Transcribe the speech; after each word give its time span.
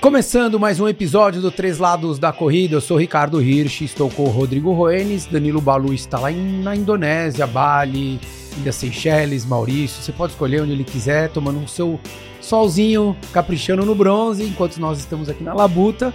Começando 0.00 0.58
mais 0.58 0.80
um 0.80 0.88
episódio 0.88 1.42
do 1.42 1.50
Três 1.50 1.76
Lados 1.76 2.18
da 2.18 2.32
Corrida, 2.32 2.74
eu 2.74 2.80
sou 2.80 2.96
Ricardo 2.96 3.38
Hirsch, 3.42 3.82
estou 3.82 4.08
com 4.08 4.22
o 4.22 4.30
Rodrigo 4.30 4.72
Roenes, 4.72 5.26
Danilo 5.26 5.60
Balu 5.60 5.92
está 5.92 6.18
lá 6.18 6.32
em, 6.32 6.62
na 6.62 6.74
Indonésia, 6.74 7.46
Bali, 7.46 8.18
Ilha 8.56 8.72
Seychelles, 8.72 9.44
Maurício, 9.44 10.02
você 10.02 10.10
pode 10.10 10.32
escolher 10.32 10.62
onde 10.62 10.72
ele 10.72 10.84
quiser, 10.84 11.28
tomando 11.28 11.58
um 11.58 11.68
seu 11.68 12.00
solzinho, 12.40 13.14
caprichando 13.30 13.84
no 13.84 13.94
bronze, 13.94 14.42
enquanto 14.42 14.78
nós 14.78 14.98
estamos 14.98 15.28
aqui 15.28 15.44
na 15.44 15.52
Labuta. 15.52 16.14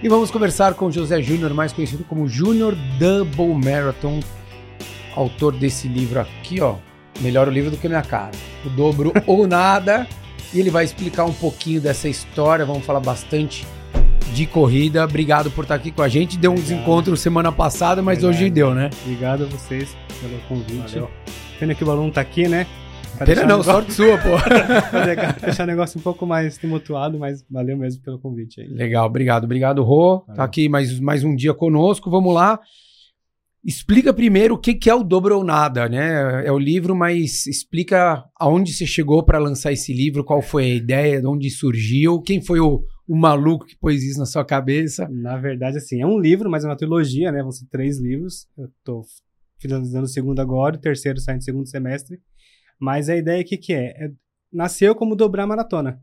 E 0.00 0.08
vamos 0.08 0.30
conversar 0.30 0.74
com 0.74 0.88
José 0.88 1.20
Júnior, 1.20 1.52
mais 1.52 1.72
conhecido 1.72 2.04
como 2.04 2.28
Júnior 2.28 2.76
Double 3.00 3.52
Marathon, 3.52 4.20
autor 5.16 5.54
desse 5.54 5.88
livro 5.88 6.20
aqui, 6.20 6.60
ó. 6.60 6.76
Melhor 7.20 7.48
o 7.48 7.50
livro 7.50 7.72
do 7.72 7.76
que 7.76 7.88
minha 7.88 8.02
cara. 8.02 8.30
O 8.64 8.70
dobro 8.70 9.12
ou 9.26 9.44
nada. 9.44 10.06
E 10.54 10.60
ele 10.60 10.70
vai 10.70 10.84
explicar 10.84 11.24
um 11.24 11.32
pouquinho 11.32 11.80
dessa 11.80 12.08
história. 12.08 12.64
Vamos 12.64 12.84
falar 12.86 13.00
bastante 13.00 13.66
de 14.32 14.46
corrida. 14.46 15.04
Obrigado 15.04 15.50
por 15.50 15.62
estar 15.64 15.74
aqui 15.74 15.90
com 15.90 16.00
a 16.02 16.08
gente. 16.08 16.38
Deu 16.38 16.50
um 16.50 16.54
Obrigado. 16.54 16.76
desencontro 16.76 17.16
semana 17.16 17.50
passada, 17.50 18.00
mas 18.02 18.20
Verdade. 18.20 18.42
hoje 18.44 18.50
deu, 18.50 18.74
né? 18.74 18.90
Obrigado 19.02 19.44
a 19.44 19.46
vocês 19.46 19.96
pelo 20.20 20.38
convite. 20.48 20.94
Valeu. 20.94 21.10
Pena 21.58 21.74
que 21.74 21.82
o 21.82 21.86
balão 21.86 22.10
tá 22.10 22.20
aqui, 22.20 22.46
né? 22.48 22.66
Pra 23.16 23.26
Pena 23.26 23.42
não, 23.42 23.58
negócio- 23.58 23.72
sorte 23.72 23.92
sua, 23.92 24.18
pô. 24.18 24.30
deixar- 25.44 25.62
o 25.64 25.66
negócio 25.66 25.98
um 26.00 26.02
pouco 26.02 26.26
mais 26.26 26.58
tumultuado, 26.58 27.16
mas 27.18 27.44
valeu 27.48 27.76
mesmo 27.76 28.02
pelo 28.02 28.18
convite 28.18 28.60
aí. 28.60 28.66
Legal, 28.68 29.06
obrigado, 29.06 29.44
obrigado, 29.44 29.82
Rô. 29.84 30.18
Tá 30.18 30.24
Valeu. 30.32 30.44
aqui 30.44 30.68
mais, 30.68 30.98
mais 30.98 31.22
um 31.22 31.34
dia 31.36 31.54
conosco. 31.54 32.10
Vamos 32.10 32.34
lá. 32.34 32.58
Explica 33.64 34.12
primeiro 34.12 34.54
o 34.54 34.58
que, 34.58 34.74
que 34.74 34.90
é 34.90 34.94
o 34.94 35.02
Dobro 35.02 35.38
ou 35.38 35.44
Nada, 35.44 35.88
né? 35.88 36.46
É 36.46 36.52
o 36.52 36.58
livro, 36.58 36.94
mas 36.94 37.46
explica 37.46 38.22
aonde 38.38 38.74
você 38.74 38.86
chegou 38.86 39.24
para 39.24 39.38
lançar 39.38 39.72
esse 39.72 39.90
livro, 39.90 40.22
qual 40.22 40.42
foi 40.42 40.64
a 40.64 40.74
ideia, 40.74 41.20
de 41.20 41.26
onde 41.26 41.48
surgiu, 41.48 42.20
quem 42.20 42.42
foi 42.42 42.60
o, 42.60 42.84
o 43.08 43.16
maluco 43.16 43.64
que 43.64 43.78
pôs 43.78 44.02
isso 44.02 44.18
na 44.18 44.26
sua 44.26 44.44
cabeça. 44.44 45.08
Na 45.08 45.38
verdade, 45.38 45.78
assim, 45.78 46.02
é 46.02 46.06
um 46.06 46.18
livro, 46.18 46.50
mas 46.50 46.62
é 46.62 46.68
uma 46.68 46.76
trilogia, 46.76 47.32
né? 47.32 47.40
Vão 47.40 47.50
ser 47.50 47.66
três 47.70 47.98
livros. 47.98 48.46
Eu 48.58 48.68
tô 48.84 49.02
finalizando 49.58 50.04
o 50.04 50.08
segundo 50.08 50.40
agora, 50.40 50.76
o 50.76 50.80
terceiro 50.80 51.18
sai 51.18 51.36
no 51.36 51.42
segundo 51.42 51.66
semestre. 51.66 52.20
Mas 52.78 53.08
a 53.08 53.16
ideia 53.16 53.40
aqui 53.40 53.56
que 53.56 53.72
é, 53.72 54.04
é 54.04 54.10
nasceu 54.52 54.94
como 54.94 55.16
dobrar 55.16 55.46
maratona. 55.46 55.98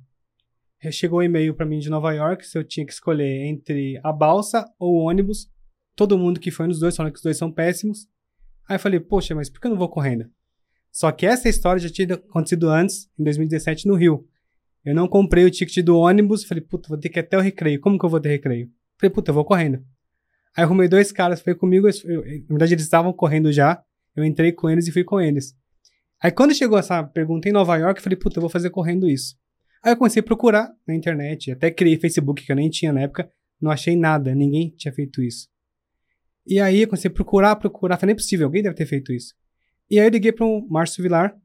Chegou 0.89 1.19
um 1.19 1.23
e-mail 1.23 1.53
para 1.53 1.65
mim 1.65 1.77
de 1.77 1.91
Nova 1.91 2.11
York 2.11 2.43
se 2.43 2.57
eu 2.57 2.63
tinha 2.63 2.83
que 2.83 2.91
escolher 2.91 3.45
entre 3.45 3.99
a 4.03 4.11
balsa 4.11 4.65
ou 4.79 4.95
o 4.95 5.07
ônibus. 5.07 5.50
Todo 5.95 6.17
mundo 6.17 6.39
que 6.39 6.51
foi 6.51 6.67
nos 6.67 6.79
dois 6.79 6.95
falando 6.95 7.11
que 7.11 7.17
os 7.17 7.23
dois 7.23 7.37
são 7.37 7.51
péssimos. 7.51 8.07
Aí 8.67 8.75
eu 8.75 8.79
falei, 8.79 8.99
poxa, 8.99 9.35
mas 9.35 9.49
por 9.49 9.59
que 9.59 9.67
eu 9.67 9.71
não 9.71 9.77
vou 9.77 9.89
correndo? 9.89 10.29
Só 10.91 11.11
que 11.11 11.25
essa 11.25 11.47
história 11.49 11.79
já 11.81 11.89
tinha 11.89 12.15
acontecido 12.15 12.69
antes, 12.69 13.09
em 13.17 13.23
2017, 13.23 13.87
no 13.87 13.95
Rio. 13.95 14.27
Eu 14.83 14.95
não 14.95 15.07
comprei 15.07 15.45
o 15.45 15.51
ticket 15.51 15.83
do 15.83 15.97
ônibus, 15.97 16.43
falei, 16.43 16.61
puta, 16.63 16.89
vou 16.89 16.97
ter 16.97 17.09
que 17.09 17.19
ir 17.19 17.21
até 17.21 17.37
o 17.37 17.41
recreio. 17.41 17.79
Como 17.79 17.97
que 17.99 18.05
eu 18.05 18.09
vou 18.09 18.19
ter 18.19 18.29
recreio? 18.29 18.69
Falei, 18.99 19.13
puta, 19.13 19.29
eu 19.31 19.35
vou 19.35 19.45
correndo. 19.45 19.83
Aí 20.55 20.63
arrumei 20.63 20.87
dois 20.87 21.11
caras, 21.11 21.39
foi 21.41 21.55
comigo, 21.55 21.87
eu- 22.03 22.21
na 22.21 22.47
verdade 22.49 22.73
eles 22.73 22.83
estavam 22.83 23.13
correndo 23.13 23.51
já, 23.53 23.81
eu 24.15 24.25
entrei 24.25 24.51
com 24.51 24.69
eles 24.69 24.87
e 24.87 24.91
fui 24.91 25.03
com 25.03 25.19
eles. 25.21 25.55
Aí 26.21 26.29
quando 26.31 26.53
chegou 26.53 26.77
essa 26.77 27.01
pergunta 27.03 27.47
em 27.47 27.51
Nova 27.53 27.77
York, 27.77 27.99
eu 27.99 28.03
falei, 28.03 28.17
puta, 28.17 28.37
eu 28.37 28.41
vou 28.41 28.49
fazer 28.49 28.69
correndo 28.69 29.07
isso. 29.09 29.35
Aí 29.83 29.93
eu 29.93 29.97
comecei 29.97 30.19
a 30.19 30.23
procurar 30.23 30.69
na 30.85 30.93
internet, 30.93 31.51
até 31.51 31.71
criei 31.71 31.97
Facebook, 31.97 32.45
que 32.45 32.51
eu 32.51 32.55
nem 32.55 32.69
tinha 32.69 32.91
na 32.91 33.01
época, 33.01 33.31
não 33.61 33.71
achei 33.71 33.95
nada, 33.95 34.35
ninguém 34.35 34.69
tinha 34.77 34.93
feito 34.93 35.21
isso. 35.23 35.47
E 36.45 36.59
aí 36.59 36.81
eu 36.81 36.87
comecei 36.87 37.09
a 37.09 37.13
procurar, 37.13 37.55
procurar, 37.55 37.97
falei, 37.97 38.13
não 38.13 38.17
é 38.17 38.21
possível, 38.21 38.47
alguém 38.47 38.63
deve 38.63 38.75
ter 38.75 38.85
feito 38.85 39.13
isso. 39.13 39.33
E 39.89 39.99
aí 39.99 40.05
eu 40.05 40.11
liguei 40.11 40.31
para 40.31 40.45
o 40.45 40.67
Márcio 40.69 41.03
Vilar, 41.03 41.35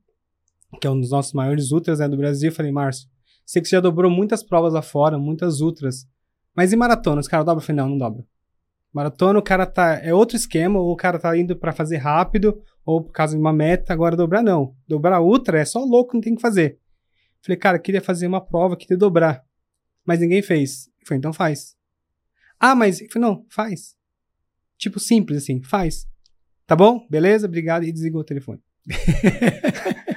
que 0.80 0.86
é 0.86 0.90
um 0.90 1.00
dos 1.00 1.10
nossos 1.10 1.32
maiores 1.32 1.70
ultras 1.70 1.98
né, 1.98 2.08
do 2.08 2.16
Brasil, 2.16 2.50
falei, 2.52 2.72
Márcio, 2.72 3.08
sei 3.44 3.60
que 3.60 3.68
você 3.68 3.76
já 3.76 3.80
dobrou 3.80 4.10
muitas 4.10 4.42
provas 4.42 4.72
lá 4.72 4.82
fora, 4.82 5.18
muitas 5.18 5.60
ultras, 5.60 6.06
mas 6.56 6.72
e 6.72 6.76
maratona, 6.76 7.20
os 7.20 7.28
caras 7.28 7.44
dobram? 7.44 7.62
Eu 7.62 7.66
falei, 7.66 7.82
não, 7.82 7.90
não 7.90 7.98
dobra. 7.98 8.24
Maratona, 8.90 9.38
o 9.38 9.42
cara 9.42 9.66
tá. 9.66 10.00
É 10.02 10.14
outro 10.14 10.38
esquema, 10.38 10.80
ou 10.80 10.90
o 10.90 10.96
cara 10.96 11.18
tá 11.18 11.36
indo 11.36 11.54
pra 11.54 11.70
fazer 11.70 11.98
rápido, 11.98 12.58
ou 12.82 13.04
por 13.04 13.12
causa 13.12 13.34
de 13.34 13.40
uma 13.40 13.52
meta, 13.52 13.92
agora 13.92 14.16
dobrar 14.16 14.42
não. 14.42 14.74
Dobrar 14.88 15.20
ultra 15.20 15.60
é 15.60 15.66
só 15.66 15.80
louco, 15.84 16.14
não 16.14 16.20
tem 16.22 16.34
que 16.34 16.40
fazer. 16.40 16.78
Falei, 17.42 17.58
cara, 17.58 17.78
queria 17.78 18.00
fazer 18.00 18.26
uma 18.26 18.40
prova, 18.40 18.74
queria 18.74 18.96
dobrar. 18.96 19.44
Mas 20.02 20.20
ninguém 20.20 20.40
fez. 20.40 20.88
Falei, 21.06 21.18
então 21.18 21.30
faz. 21.30 21.76
Ah, 22.58 22.74
mas. 22.74 22.98
Falei, 23.12 23.28
não, 23.28 23.44
faz. 23.50 23.94
Tipo, 24.78 24.98
simples 25.00 25.42
assim, 25.42 25.62
faz. 25.62 26.06
Tá 26.66 26.74
bom? 26.76 27.06
Beleza, 27.10 27.46
obrigado. 27.46 27.84
E 27.84 27.92
desligou 27.92 28.20
o 28.20 28.24
telefone. 28.24 28.60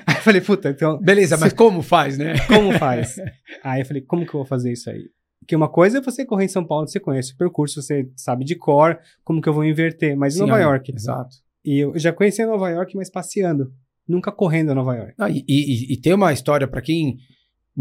Aí 0.05 0.15
eu 0.15 0.21
falei, 0.21 0.41
puta, 0.41 0.69
então. 0.69 0.99
Beleza, 0.99 1.37
mas 1.37 1.53
como 1.53 1.81
faz, 1.81 2.17
né? 2.17 2.33
Como 2.47 2.71
faz? 2.77 3.15
Aí 3.63 3.81
eu 3.81 3.85
falei, 3.85 4.01
como 4.01 4.23
que 4.25 4.29
eu 4.29 4.39
vou 4.39 4.45
fazer 4.45 4.71
isso 4.71 4.89
aí? 4.89 5.09
Porque 5.39 5.55
uma 5.55 5.69
coisa 5.69 5.97
é 5.97 6.01
você 6.01 6.25
correr 6.25 6.45
em 6.45 6.49
São 6.49 6.65
Paulo, 6.65 6.87
você 6.87 6.99
conhece 6.99 7.33
o 7.33 7.37
percurso, 7.37 7.81
você 7.81 8.07
sabe 8.15 8.43
de 8.45 8.55
cor, 8.55 8.99
como 9.23 9.41
que 9.41 9.49
eu 9.49 9.53
vou 9.53 9.63
inverter. 9.65 10.15
Mas 10.15 10.35
em 10.35 10.39
Sim, 10.39 10.43
Nova 10.45 10.57
aí, 10.57 10.63
York. 10.63 10.91
Exato. 10.93 11.35
E 11.65 11.79
eu 11.79 11.97
já 11.97 12.11
conheci 12.13 12.45
Nova 12.45 12.69
York, 12.69 12.95
mas 12.95 13.09
passeando. 13.09 13.71
Nunca 14.07 14.31
correndo 14.31 14.71
a 14.71 14.75
Nova 14.75 14.95
York. 14.95 15.13
Ah, 15.17 15.29
e, 15.29 15.43
e- 15.47 15.93
e 15.93 15.97
tem 15.97 16.13
uma 16.13 16.33
história 16.33 16.67
para 16.67 16.81
quem 16.81 17.17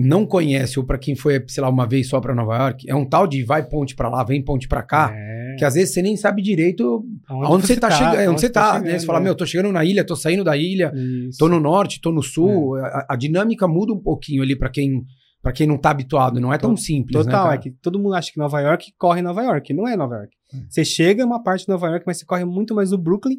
não 0.00 0.24
conhece 0.24 0.78
ou 0.78 0.84
para 0.86 0.96
quem 0.96 1.16
foi, 1.16 1.42
sei 1.48 1.60
lá, 1.60 1.68
uma 1.68 1.86
vez 1.86 2.08
só 2.08 2.20
para 2.20 2.34
Nova 2.34 2.56
York, 2.56 2.88
é 2.88 2.94
um 2.94 3.04
tal 3.04 3.26
de 3.26 3.42
vai 3.42 3.68
ponte 3.68 3.96
para 3.96 4.08
lá, 4.08 4.22
vem 4.22 4.40
ponte 4.44 4.68
para 4.68 4.82
cá, 4.82 5.12
É. 5.12 5.56
que 5.58 5.64
às 5.64 5.74
vezes 5.74 5.92
você 5.92 6.00
nem 6.00 6.16
sabe 6.16 6.40
direito 6.40 7.04
aonde, 7.28 7.66
você 7.66 7.76
tá, 7.76 7.90
chegando, 7.90 8.30
onde 8.30 8.40
você 8.40 8.48
tá, 8.48 8.78
né? 8.80 8.98
Você 8.98 9.04
fala, 9.06 9.18
é. 9.18 9.22
meu, 9.22 9.34
tô 9.34 9.44
chegando 9.44 9.72
na 9.72 9.84
ilha, 9.84 10.04
tô 10.06 10.14
saindo 10.14 10.44
da 10.44 10.56
ilha, 10.56 10.92
Isso. 10.94 11.38
tô 11.38 11.48
no 11.48 11.58
norte, 11.58 12.00
tô 12.00 12.12
no 12.12 12.22
sul, 12.22 12.78
É. 12.78 12.82
a, 12.82 13.06
a 13.10 13.16
dinâmica 13.16 13.66
muda 13.66 13.92
um 13.92 14.00
pouquinho 14.00 14.42
ali 14.42 14.56
para 14.56 14.70
quem 14.70 15.02
para 15.40 15.52
quem 15.52 15.68
não 15.68 15.78
tá 15.78 15.90
habituado, 15.90 16.40
não 16.40 16.52
é 16.52 16.58
tão 16.58 16.76
simples, 16.76 17.16
né, 17.16 17.22
Total, 17.30 17.44
cara? 17.44 17.54
é 17.54 17.58
que 17.58 17.70
todo 17.70 17.96
mundo 17.98 18.12
acha 18.14 18.30
que 18.32 18.38
Nova 18.38 18.60
York 18.60 18.92
corre 18.98 19.22
Nova 19.22 19.40
York. 19.44 19.72
Não 19.72 19.86
é 19.86 19.96
Nova 19.96 20.16
York. 20.16 20.30
É. 20.52 20.58
Você 20.68 20.84
chega 20.84 21.22
em 21.22 21.24
uma 21.26 21.40
parte 21.42 21.62
de 21.64 21.68
Nova 21.68 21.86
York, 21.86 22.02
mas 22.04 22.18
você 22.18 22.26
corre 22.26 22.44
muito 22.44 22.74
mais 22.74 22.90
no 22.90 22.98
Brooklyn 22.98 23.36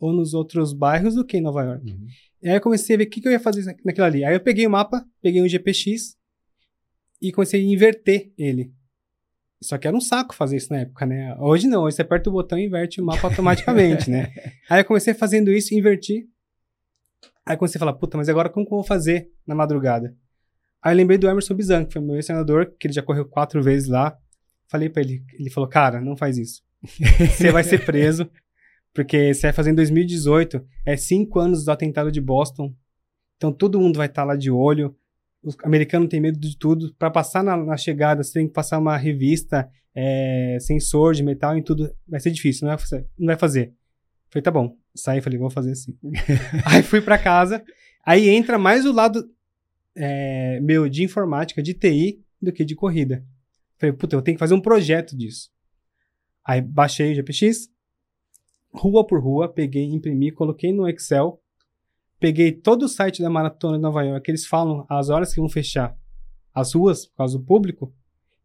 ou 0.00 0.12
nos 0.12 0.32
outros 0.32 0.72
bairros 0.72 1.14
do 1.14 1.24
que 1.24 1.36
em 1.36 1.42
Nova 1.42 1.62
York. 1.62 1.92
Uhum. 1.92 2.06
E 2.42 2.48
aí 2.48 2.56
eu 2.56 2.60
comecei 2.60 2.96
a 2.96 2.98
ver 2.98 3.04
o 3.04 3.10
que, 3.10 3.20
que 3.20 3.28
eu 3.28 3.32
ia 3.32 3.38
fazer 3.38 3.76
naquilo 3.84 4.06
ali. 4.06 4.24
Aí 4.24 4.34
eu 4.34 4.40
peguei 4.40 4.66
o 4.66 4.70
mapa, 4.70 5.04
peguei 5.20 5.42
um 5.42 5.48
GPX 5.48 6.16
e 7.20 7.30
comecei 7.30 7.60
a 7.60 7.64
inverter 7.64 8.32
ele. 8.36 8.72
Só 9.62 9.76
que 9.76 9.86
era 9.86 9.94
um 9.94 10.00
saco 10.00 10.34
fazer 10.34 10.56
isso 10.56 10.72
na 10.72 10.80
época, 10.80 11.04
né? 11.04 11.36
Hoje 11.38 11.66
não, 11.68 11.82
hoje 11.82 11.96
você 11.96 12.02
aperta 12.02 12.30
o 12.30 12.32
botão 12.32 12.58
e 12.58 12.64
inverte 12.64 12.98
o 12.98 13.04
mapa 13.04 13.26
automaticamente, 13.26 14.10
né? 14.10 14.32
Aí 14.70 14.80
eu 14.80 14.84
comecei 14.86 15.12
fazendo 15.12 15.52
isso, 15.52 15.74
inverti. 15.74 16.26
Aí 17.44 17.58
comecei 17.58 17.78
a 17.78 17.80
falar, 17.80 17.92
puta, 17.92 18.16
mas 18.16 18.30
agora 18.30 18.48
como 18.48 18.64
que 18.64 18.72
eu 18.72 18.78
vou 18.78 18.84
fazer 18.84 19.30
na 19.46 19.54
madrugada? 19.54 20.16
Aí 20.82 20.94
eu 20.94 20.96
lembrei 20.96 21.18
do 21.18 21.28
Emerson 21.28 21.52
Bizan, 21.52 21.84
que 21.84 21.92
foi 21.92 22.00
meu 22.00 22.16
ex-senador, 22.16 22.72
que 22.78 22.86
ele 22.86 22.94
já 22.94 23.02
correu 23.02 23.26
quatro 23.26 23.62
vezes 23.62 23.86
lá. 23.86 24.16
Falei 24.66 24.88
pra 24.88 25.02
ele, 25.02 25.22
ele 25.38 25.50
falou, 25.50 25.68
cara, 25.68 26.00
não 26.00 26.16
faz 26.16 26.38
isso. 26.38 26.62
Você 27.36 27.52
vai 27.52 27.62
ser 27.62 27.84
preso, 27.84 28.30
porque 28.92 29.32
você 29.32 29.42
vai 29.42 29.52
fazer 29.52 29.70
em 29.70 29.74
2018, 29.74 30.64
é 30.84 30.96
cinco 30.96 31.38
anos 31.38 31.64
do 31.64 31.70
atentado 31.70 32.10
de 32.10 32.20
Boston. 32.20 32.74
Então 33.36 33.52
todo 33.52 33.80
mundo 33.80 33.96
vai 33.96 34.06
estar 34.06 34.24
lá 34.24 34.36
de 34.36 34.50
olho. 34.50 34.96
Os 35.42 35.56
americanos 35.64 36.08
têm 36.08 36.20
medo 36.20 36.38
de 36.38 36.56
tudo. 36.56 36.94
Pra 36.98 37.10
passar 37.10 37.42
na, 37.42 37.56
na 37.56 37.76
chegada, 37.76 38.22
você 38.22 38.34
tem 38.34 38.46
que 38.46 38.52
passar 38.52 38.78
uma 38.78 38.96
revista, 38.96 39.70
é, 39.94 40.58
sensor 40.60 41.14
de 41.14 41.22
metal 41.22 41.56
em 41.56 41.62
tudo. 41.62 41.94
Vai 42.06 42.20
ser 42.20 42.30
difícil, 42.30 42.66
não 42.66 42.76
vai 42.76 42.78
fazer. 42.78 43.06
Não 43.18 43.26
vai 43.26 43.36
fazer. 43.36 43.72
Falei, 44.28 44.42
tá 44.42 44.50
bom. 44.50 44.76
Saí 44.94 45.20
falei, 45.20 45.38
vou 45.38 45.50
fazer 45.50 45.72
assim. 45.72 45.96
aí 46.66 46.82
fui 46.82 47.00
pra 47.00 47.16
casa. 47.16 47.64
Aí 48.04 48.28
entra 48.28 48.58
mais 48.58 48.84
o 48.84 48.92
lado 48.92 49.24
é, 49.94 50.60
meu 50.60 50.88
de 50.88 51.04
informática, 51.04 51.62
de 51.62 51.74
TI, 51.74 52.22
do 52.40 52.52
que 52.52 52.64
de 52.64 52.74
corrida. 52.74 53.24
Falei, 53.78 53.92
puta, 53.94 54.16
eu 54.16 54.22
tenho 54.22 54.36
que 54.36 54.40
fazer 54.40 54.54
um 54.54 54.60
projeto 54.60 55.16
disso. 55.16 55.50
Aí 56.44 56.60
baixei 56.60 57.12
o 57.12 57.14
GPX, 57.14 57.70
rua 58.72 59.06
por 59.06 59.20
rua, 59.22 59.48
peguei, 59.48 59.84
imprimi, 59.84 60.30
coloquei 60.30 60.72
no 60.72 60.88
Excel, 60.88 61.40
peguei 62.18 62.52
todo 62.52 62.84
o 62.84 62.88
site 62.88 63.22
da 63.22 63.30
Maratona 63.30 63.76
de 63.76 63.82
Nova 63.82 64.02
York, 64.02 64.30
eles 64.30 64.46
falam 64.46 64.84
as 64.88 65.08
horas 65.08 65.32
que 65.34 65.40
vão 65.40 65.48
fechar 65.48 65.96
as 66.54 66.74
ruas, 66.74 67.06
por 67.06 67.16
causa 67.16 67.38
do 67.38 67.44
público, 67.44 67.92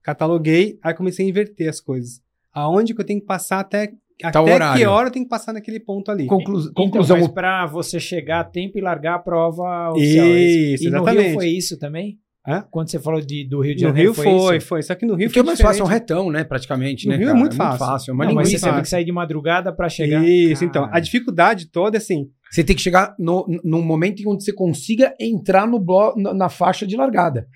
cataloguei, 0.01 0.79
aí 0.81 0.94
comecei 0.94 1.25
a 1.25 1.29
inverter 1.29 1.69
as 1.69 1.81
coisas. 1.81 2.21
Aonde 2.53 2.94
que 2.94 3.01
eu 3.01 3.05
tenho 3.05 3.19
que 3.19 3.25
passar 3.25 3.59
até, 3.59 3.94
até 4.23 4.39
horário. 4.39 4.79
que 4.79 4.85
hora 4.85 5.07
eu 5.07 5.11
tenho 5.11 5.25
que 5.25 5.29
passar 5.29 5.51
naquele 5.53 5.79
ponto 5.79 6.09
ali. 6.11 6.25
Conclu- 6.27 6.59
Então, 6.61 6.73
conclusão, 6.73 7.17
mas 7.17 7.27
pra 7.27 7.65
você 7.65 8.00
chegar 8.00 8.39
a 8.41 8.44
tempo 8.44 8.77
e 8.77 8.81
largar 8.81 9.15
a 9.15 9.19
prova 9.19 9.91
oficial. 9.91 10.25
Isso, 10.27 10.83
e 10.85 10.89
no 10.89 10.97
exatamente. 10.97 11.23
Rio 11.25 11.33
foi 11.33 11.47
isso 11.50 11.77
também? 11.77 12.19
Hã? 12.47 12.63
Quando 12.69 12.89
você 12.92 13.00
falou 13.00 13.19
de, 13.21 13.44
do 13.47 13.59
Rio 13.59 13.75
de 13.75 13.83
No 13.83 13.89
Janeiro, 13.89 14.12
Rio 14.12 14.24
foi, 14.24 14.57
isso? 14.57 14.68
foi, 14.68 14.81
Só 14.83 14.94
que 14.94 15.06
no 15.06 15.15
Rio 15.15 15.27
porque 15.30 15.39
é 15.39 15.42
foi 15.44 15.47
mais 15.47 15.59
fácil, 15.59 15.81
é 15.81 15.83
um 15.86 15.88
retão, 15.88 16.30
né, 16.30 16.44
praticamente, 16.44 17.06
No 17.07 17.12
né, 17.13 17.18
Rio 17.18 17.24
é 17.25 17.27
cara? 17.30 17.39
muito 17.39 17.56
fácil. 17.56 17.80
fácil, 17.80 18.12
é 18.12 18.13
uma 18.13 18.25
Não, 18.25 18.33
mas 18.36 18.50
você 18.51 18.59
teve 18.59 18.81
que 18.83 18.88
sair 18.89 19.03
de 19.03 19.12
madrugada 19.12 19.74
pra 19.74 19.89
chegar. 19.89 20.24
Isso, 20.24 20.63
então. 20.63 20.83
Cara. 20.86 20.95
A 20.97 21.00
dificuldade 21.00 21.68
toda 21.71 21.97
é 21.97 22.00
assim. 22.00 22.30
Você 22.51 22.63
tem 22.63 22.75
que 22.75 22.81
chegar 22.81 23.15
no, 23.18 23.45
num 23.63 23.81
momento 23.81 24.21
em 24.21 24.27
onde 24.27 24.44
você 24.44 24.53
consiga 24.53 25.13
entrar 25.19 25.68
no 25.68 25.80
blo 25.80 26.13
na, 26.15 26.33
na 26.33 26.50
faixa 26.50 26.86
de 26.86 26.95
largada. 26.95 27.47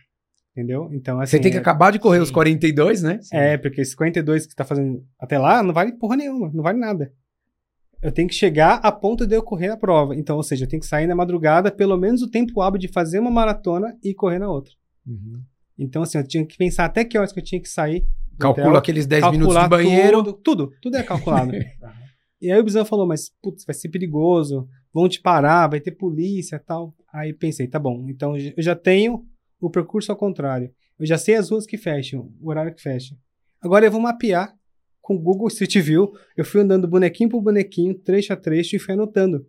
Entendeu? 0.51 0.89
Então, 0.91 1.19
assim. 1.21 1.37
Você 1.37 1.39
tem 1.39 1.51
que 1.51 1.57
é- 1.57 1.61
acabar 1.61 1.91
de 1.91 1.99
correr 1.99 2.17
sim. 2.17 2.23
os 2.23 2.31
42, 2.31 3.03
né? 3.03 3.19
É, 3.31 3.57
porque 3.57 3.81
esse 3.81 3.91
52 3.91 4.45
que 4.45 4.51
você 4.51 4.55
tá 4.55 4.65
fazendo 4.65 5.03
até 5.19 5.37
lá 5.37 5.61
não 5.61 5.73
vale 5.73 5.91
porra 5.93 6.17
nenhuma, 6.17 6.49
não 6.53 6.63
vale 6.63 6.79
nada. 6.79 7.13
Eu 8.01 8.11
tenho 8.11 8.27
que 8.27 8.33
chegar 8.33 8.75
a 8.81 8.91
ponto 8.91 9.27
de 9.27 9.35
eu 9.35 9.43
correr 9.43 9.69
a 9.69 9.77
prova. 9.77 10.15
Então, 10.15 10.37
ou 10.37 10.43
seja, 10.43 10.63
eu 10.63 10.69
tenho 10.69 10.79
que 10.81 10.87
sair 10.87 11.05
na 11.05 11.15
madrugada, 11.15 11.69
pelo 11.69 11.97
menos 11.97 12.21
o 12.21 12.29
tempo 12.29 12.61
hábil 12.61 12.79
de 12.79 12.87
fazer 12.87 13.19
uma 13.19 13.29
maratona 13.29 13.95
e 14.03 14.13
correr 14.13 14.39
na 14.39 14.49
outra. 14.49 14.71
Uhum. 15.09 15.41
Então, 15.77 16.03
assim, 16.03 16.17
eu 16.17 16.27
tinha 16.27 16.45
que 16.45 16.57
pensar 16.57 16.85
até 16.85 17.03
que 17.03 17.17
horas 17.17 17.31
que 17.31 17.39
eu 17.39 17.43
tinha 17.43 17.61
que 17.61 17.69
sair. 17.69 18.05
Calcula 18.37 18.79
aqueles 18.79 19.05
10 19.07 19.31
minutos 19.31 19.61
de 19.61 19.67
banheiro. 19.67 20.23
Tudo, 20.23 20.33
tudo, 20.33 20.73
tudo 20.81 20.97
é 20.97 21.03
calculado. 21.03 21.51
e 22.41 22.51
aí 22.51 22.59
o 22.59 22.63
Bizão 22.63 22.85
falou, 22.85 23.07
mas, 23.07 23.31
putz, 23.41 23.65
vai 23.65 23.73
ser 23.73 23.89
perigoso, 23.89 24.67
vão 24.93 25.09
te 25.09 25.21
parar, 25.21 25.67
vai 25.67 25.79
ter 25.79 25.91
polícia 25.91 26.57
e 26.57 26.59
tal. 26.59 26.93
Aí 27.13 27.33
pensei, 27.33 27.67
tá 27.67 27.79
bom, 27.79 28.07
então 28.09 28.35
eu 28.37 28.61
já 28.63 28.75
tenho 28.75 29.25
o 29.59 29.69
percurso 29.69 30.11
ao 30.11 30.17
contrário. 30.17 30.71
Eu 30.97 31.05
já 31.05 31.17
sei 31.17 31.35
as 31.35 31.49
ruas 31.49 31.65
que 31.65 31.77
fecham, 31.77 32.31
o 32.41 32.49
horário 32.49 32.73
que 32.73 32.81
fecha. 32.81 33.15
Agora 33.61 33.85
eu 33.85 33.91
vou 33.91 34.01
mapear 34.01 34.53
com 35.01 35.15
o 35.15 35.19
Google 35.19 35.47
Street 35.47 35.77
View. 35.77 36.11
Eu 36.35 36.45
fui 36.45 36.61
andando 36.61 36.87
bonequinho 36.87 37.29
por 37.29 37.41
bonequinho, 37.41 37.97
trecho 37.97 38.31
a 38.33 38.35
trecho, 38.35 38.75
e 38.75 38.79
fui 38.79 38.93
anotando. 38.93 39.45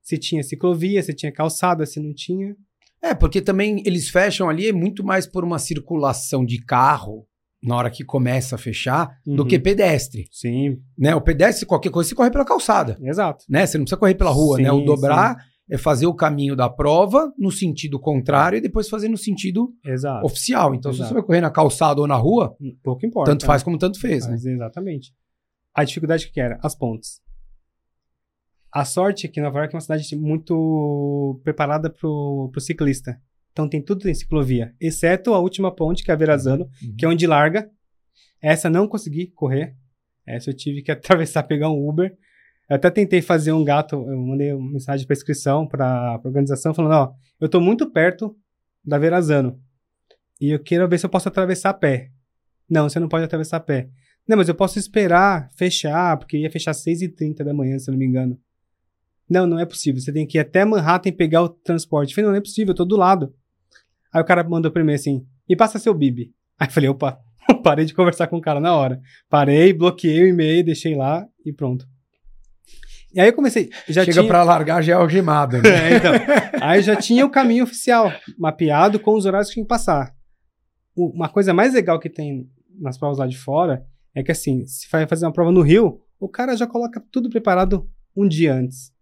Se 0.00 0.16
tinha 0.16 0.42
ciclovia, 0.42 1.02
se 1.02 1.12
tinha 1.12 1.30
calçada, 1.32 1.84
se 1.84 2.00
não 2.00 2.14
tinha. 2.14 2.56
É, 3.02 3.14
porque 3.14 3.40
também 3.40 3.82
eles 3.86 4.08
fecham 4.08 4.48
ali 4.48 4.72
muito 4.72 5.04
mais 5.04 5.26
por 5.26 5.44
uma 5.44 5.58
circulação 5.58 6.44
de 6.44 6.62
carro 6.64 7.26
na 7.62 7.76
hora 7.76 7.90
que 7.90 8.04
começa 8.04 8.54
a 8.54 8.58
fechar 8.58 9.08
do 9.26 9.42
Uhum. 9.42 9.48
que 9.48 9.58
pedestre. 9.58 10.28
Sim, 10.30 10.78
Né? 10.96 11.14
O 11.14 11.20
pedestre, 11.20 11.66
qualquer 11.66 11.90
coisa, 11.90 12.08
você 12.08 12.14
corre 12.14 12.30
pela 12.30 12.44
calçada. 12.44 12.96
exato. 13.02 13.44
Né? 13.48 13.66
Você 13.66 13.78
não 13.78 13.84
precisa 13.84 13.98
correr 13.98 14.14
pela 14.14 14.30
rua, 14.30 14.56
Sim, 14.58 14.62
né? 14.62 14.72
O 14.72 14.84
dobrar 14.84 15.36
é 15.70 15.76
fazer 15.76 16.06
o 16.06 16.14
caminho 16.14 16.56
da 16.56 16.68
prova 16.70 17.32
no 17.38 17.50
sentido 17.50 17.98
contrário 18.00 18.56
e 18.56 18.60
depois 18.60 18.88
fazer 18.88 19.08
no 19.08 19.16
sentido 19.18 19.70
Exato. 19.84 20.24
oficial. 20.24 20.74
Então, 20.74 20.92
se 20.92 20.98
Exato. 20.98 21.08
você 21.08 21.14
vai 21.14 21.22
correr 21.22 21.40
na 21.40 21.50
calçada 21.50 22.00
ou 22.00 22.06
na 22.06 22.16
rua, 22.16 22.56
Pouco 22.82 23.04
importa. 23.04 23.30
tanto 23.32 23.44
faz 23.44 23.62
como 23.62 23.76
tanto 23.76 24.00
fez, 24.00 24.24
né? 24.24 24.32
Mas, 24.32 24.44
exatamente. 24.46 25.12
A 25.74 25.84
dificuldade 25.84 26.30
que 26.32 26.40
era? 26.40 26.58
As 26.62 26.74
pontes. 26.74 27.20
A 28.72 28.84
sorte 28.84 29.26
é 29.26 29.30
que 29.30 29.40
Nova 29.40 29.58
York 29.60 29.74
é 29.74 29.76
uma 29.76 29.80
cidade 29.80 30.14
muito 30.16 31.40
preparada 31.42 31.88
pro, 31.90 32.48
pro 32.52 32.60
ciclista. 32.60 33.20
Então 33.52 33.68
tem 33.68 33.82
tudo 33.82 34.08
em 34.08 34.14
ciclovia, 34.14 34.74
exceto 34.80 35.34
a 35.34 35.38
última 35.40 35.74
ponte, 35.74 36.04
que 36.04 36.10
é 36.10 36.14
a 36.14 36.16
Verazano, 36.16 36.68
Uhum. 36.82 36.94
que 36.96 37.04
é 37.04 37.08
onde 37.08 37.26
larga. 37.26 37.68
Essa 38.40 38.70
não 38.70 38.86
consegui 38.86 39.26
correr. 39.28 39.74
Essa 40.26 40.50
eu 40.50 40.54
tive 40.54 40.82
que 40.82 40.92
atravessar, 40.92 41.42
pegar 41.44 41.70
um 41.70 41.88
Uber. 41.88 42.14
Eu 42.70 42.76
até 42.76 42.90
tentei 42.90 43.22
fazer 43.22 43.52
um 43.52 43.64
gato, 43.64 43.96
eu 43.96 44.18
mandei 44.18 44.52
uma 44.52 44.72
mensagem 44.72 45.06
para 45.06 45.14
inscrição 45.16 45.66
para 45.66 45.86
a 45.86 46.20
organização 46.22 46.74
falando, 46.74 46.92
ó, 46.92 47.12
eu 47.40 47.48
tô 47.48 47.60
muito 47.60 47.90
perto 47.90 48.36
da 48.84 48.98
Verazano. 48.98 49.58
E 50.40 50.50
eu 50.50 50.62
quero 50.62 50.86
ver 50.88 50.98
se 50.98 51.06
eu 51.06 51.10
posso 51.10 51.28
atravessar 51.28 51.70
a 51.70 51.74
pé. 51.74 52.10
Não, 52.70 52.88
você 52.88 53.00
não 53.00 53.08
pode 53.08 53.24
atravessar 53.24 53.56
a 53.56 53.60
pé. 53.60 53.88
Não, 54.28 54.36
mas 54.36 54.48
eu 54.48 54.54
posso 54.54 54.78
esperar 54.78 55.48
fechar, 55.56 56.16
porque 56.18 56.36
ia 56.36 56.50
fechar 56.50 56.72
às 56.72 56.84
6h30 56.84 57.38
da 57.42 57.54
manhã, 57.54 57.78
se 57.78 57.88
eu 57.90 57.92
não 57.92 57.98
me 57.98 58.04
engano. 58.04 58.38
Não, 59.28 59.46
não 59.46 59.58
é 59.58 59.66
possível. 59.66 60.00
Você 60.00 60.12
tem 60.12 60.26
que 60.26 60.38
ir 60.38 60.40
até 60.40 60.64
Manhattan 60.64 61.10
e 61.10 61.12
pegar 61.12 61.42
o 61.42 61.48
transporte. 61.48 62.10
Eu 62.10 62.14
falei, 62.14 62.26
não, 62.26 62.32
não 62.32 62.38
é 62.38 62.42
possível, 62.42 62.72
eu 62.72 62.76
tô 62.76 62.84
do 62.84 62.96
lado. 62.96 63.34
Aí 64.12 64.20
o 64.22 64.24
cara 64.24 64.42
mandou 64.42 64.70
pra 64.70 64.82
mim 64.82 64.94
assim, 64.94 65.26
e 65.48 65.54
passa 65.54 65.78
seu 65.78 65.92
bib. 65.92 66.30
Aí 66.58 66.66
eu 66.66 66.72
falei, 66.72 66.88
opa, 66.88 67.18
parei 67.62 67.84
de 67.84 67.92
conversar 67.94 68.26
com 68.26 68.36
o 68.38 68.40
cara 68.40 68.58
na 68.60 68.74
hora. 68.74 69.00
Parei, 69.28 69.72
bloqueei 69.72 70.22
o 70.24 70.28
e-mail, 70.28 70.64
deixei 70.64 70.94
lá 70.96 71.26
e 71.44 71.52
pronto. 71.52 71.86
E 73.14 73.20
aí 73.20 73.28
eu 73.28 73.32
comecei, 73.32 73.70
já 73.88 74.04
Chega 74.04 74.20
tinha... 74.20 74.28
pra 74.28 74.42
largar 74.44 74.82
já 74.82 74.92
é 74.92 74.96
algemado, 74.96 75.60
né? 75.62 75.62
É, 75.92 75.96
então. 75.96 76.12
Aí 76.60 76.82
já 76.82 76.94
tinha 76.94 77.24
o 77.24 77.30
caminho 77.30 77.64
oficial 77.64 78.12
mapeado 78.38 79.00
com 79.00 79.14
os 79.14 79.24
horários 79.24 79.48
que 79.48 79.54
tinha 79.54 79.64
que 79.64 79.68
passar. 79.68 80.14
O- 80.94 81.10
uma 81.14 81.28
coisa 81.28 81.54
mais 81.54 81.72
legal 81.74 81.98
que 81.98 82.10
tem 82.10 82.48
nas 82.78 82.98
provas 82.98 83.18
lá 83.18 83.26
de 83.26 83.36
fora 83.38 83.82
é 84.14 84.22
que 84.22 84.30
assim, 84.30 84.64
se 84.66 84.86
vai 84.90 85.06
fazer 85.06 85.24
uma 85.24 85.32
prova 85.32 85.50
no 85.50 85.62
Rio, 85.62 86.00
o 86.20 86.28
cara 86.28 86.54
já 86.56 86.66
coloca 86.66 87.02
tudo 87.10 87.30
preparado 87.30 87.88
um 88.14 88.28
dia 88.28 88.54
antes. 88.54 88.92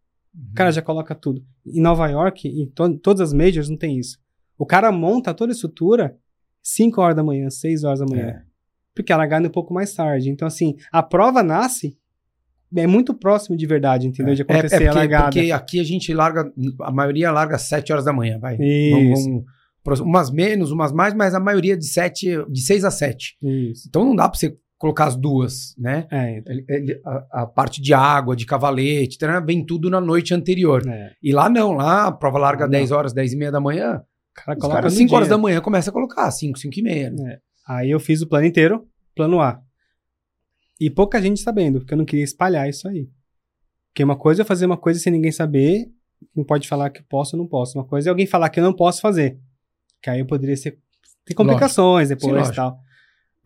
O 0.50 0.54
cara 0.54 0.70
já 0.70 0.82
coloca 0.82 1.14
tudo. 1.14 1.42
Em 1.66 1.80
Nova 1.80 2.06
York, 2.08 2.46
em 2.48 2.66
to- 2.66 2.98
todas 2.98 3.20
as 3.20 3.32
majors, 3.32 3.68
não 3.70 3.76
tem 3.76 3.98
isso. 3.98 4.18
O 4.58 4.66
cara 4.66 4.90
monta 4.92 5.32
toda 5.34 5.52
a 5.52 5.54
estrutura 5.54 6.16
5 6.62 7.00
horas 7.00 7.16
da 7.16 7.22
manhã, 7.24 7.48
6 7.50 7.84
horas 7.84 8.00
da 8.00 8.06
manhã. 8.06 8.26
É. 8.28 8.42
Porque 8.94 9.12
a 9.12 9.16
largada 9.16 9.46
é 9.46 9.48
um 9.48 9.52
pouco 9.52 9.72
mais 9.74 9.92
tarde. 9.94 10.30
Então, 10.30 10.46
assim, 10.48 10.74
a 10.92 11.02
prova 11.02 11.42
nasce 11.42 11.96
é 12.74 12.86
muito 12.86 13.14
próximo 13.14 13.56
de 13.56 13.66
verdade, 13.66 14.06
entendeu? 14.08 14.34
De 14.34 14.42
É, 14.42 14.44
é 14.48 14.52
acontecer 14.52 14.76
porque, 14.76 14.88
a 14.88 14.92
largada. 14.94 15.24
porque 15.32 15.52
aqui 15.52 15.80
a 15.80 15.84
gente 15.84 16.12
larga, 16.12 16.52
a 16.80 16.90
maioria 16.92 17.30
larga 17.30 17.56
às 17.56 17.62
7 17.62 17.92
horas 17.92 18.04
da 18.04 18.12
manhã, 18.12 18.38
vai. 18.38 18.56
Isso. 18.60 18.94
Vamos- 19.24 19.44
vamos- 19.84 20.00
umas 20.00 20.30
menos, 20.30 20.70
umas 20.72 20.92
mais, 20.92 21.14
mas 21.14 21.34
a 21.34 21.40
maioria 21.40 21.76
de 21.76 21.86
7, 21.86 22.26
de 22.50 22.60
6 22.62 22.84
a 22.84 22.90
7. 22.90 23.36
Isso. 23.42 23.86
Então 23.88 24.04
não 24.04 24.16
dá 24.16 24.28
pra 24.28 24.38
você 24.38 24.56
colocar 24.78 25.06
as 25.06 25.16
duas, 25.16 25.74
né? 25.78 26.06
É, 26.10 26.42
a, 27.04 27.42
a 27.42 27.46
parte 27.46 27.80
de 27.80 27.94
água, 27.94 28.36
de 28.36 28.44
cavalete, 28.46 29.18
vem 29.44 29.64
tudo 29.64 29.88
na 29.88 30.00
noite 30.00 30.34
anterior. 30.34 30.86
é. 30.86 31.12
E 31.22 31.32
lá 31.32 31.48
não, 31.48 31.72
lá 31.72 32.06
a 32.06 32.12
prova 32.12 32.38
larga 32.38 32.64
Não. 32.64 32.70
10 32.72 32.90
horas, 32.92 33.12
10 33.12 33.32
e 33.32 33.36
meia 33.36 33.52
da 33.52 33.60
manhã. 33.60 34.02
O 34.32 34.34
cara 34.44 34.58
coloca 34.58 34.80
caras 34.80 34.92
no 34.92 34.98
5 34.98 35.14
horas 35.14 35.28
da 35.28 35.38
manhã 35.38 35.60
começa 35.60 35.90
a 35.90 35.92
colocar, 35.92 36.30
5, 36.30 36.58
5 36.58 36.78
e 36.78 36.82
meia. 36.82 37.10
né? 37.10 37.38
Aí 37.66 37.90
eu 37.90 37.98
fiz 37.98 38.20
o 38.20 38.26
plano 38.26 38.46
inteiro, 38.46 38.86
plano 39.14 39.40
A. 39.40 39.60
E 40.78 40.90
pouca 40.90 41.20
gente 41.22 41.40
sabendo, 41.40 41.80
porque 41.80 41.94
eu 41.94 41.98
não 41.98 42.04
queria 42.04 42.24
espalhar 42.24 42.68
isso 42.68 42.86
aí. 42.86 43.08
Porque 43.88 44.04
uma 44.04 44.16
coisa 44.16 44.42
é 44.42 44.44
fazer 44.44 44.66
uma 44.66 44.76
coisa 44.76 45.00
sem 45.00 45.10
ninguém 45.10 45.32
saber, 45.32 45.90
não 46.34 46.44
pode 46.44 46.68
falar 46.68 46.90
que 46.90 47.02
posso 47.02 47.34
ou 47.34 47.42
não 47.42 47.48
posso. 47.48 47.78
Uma 47.78 47.84
coisa 47.84 48.08
é 48.08 48.10
alguém 48.10 48.26
falar 48.26 48.50
que 48.50 48.60
eu 48.60 48.64
não 48.64 48.74
posso 48.74 49.00
fazer. 49.00 49.38
Que 50.02 50.10
aí 50.10 50.20
eu 50.20 50.26
poderia 50.26 50.56
ser. 50.56 50.78
Tem 51.24 51.34
complicações 51.34 52.10
depois 52.10 52.26
Sim, 52.30 52.36
e 52.36 52.38
lógico. 52.40 52.56
tal. 52.56 52.78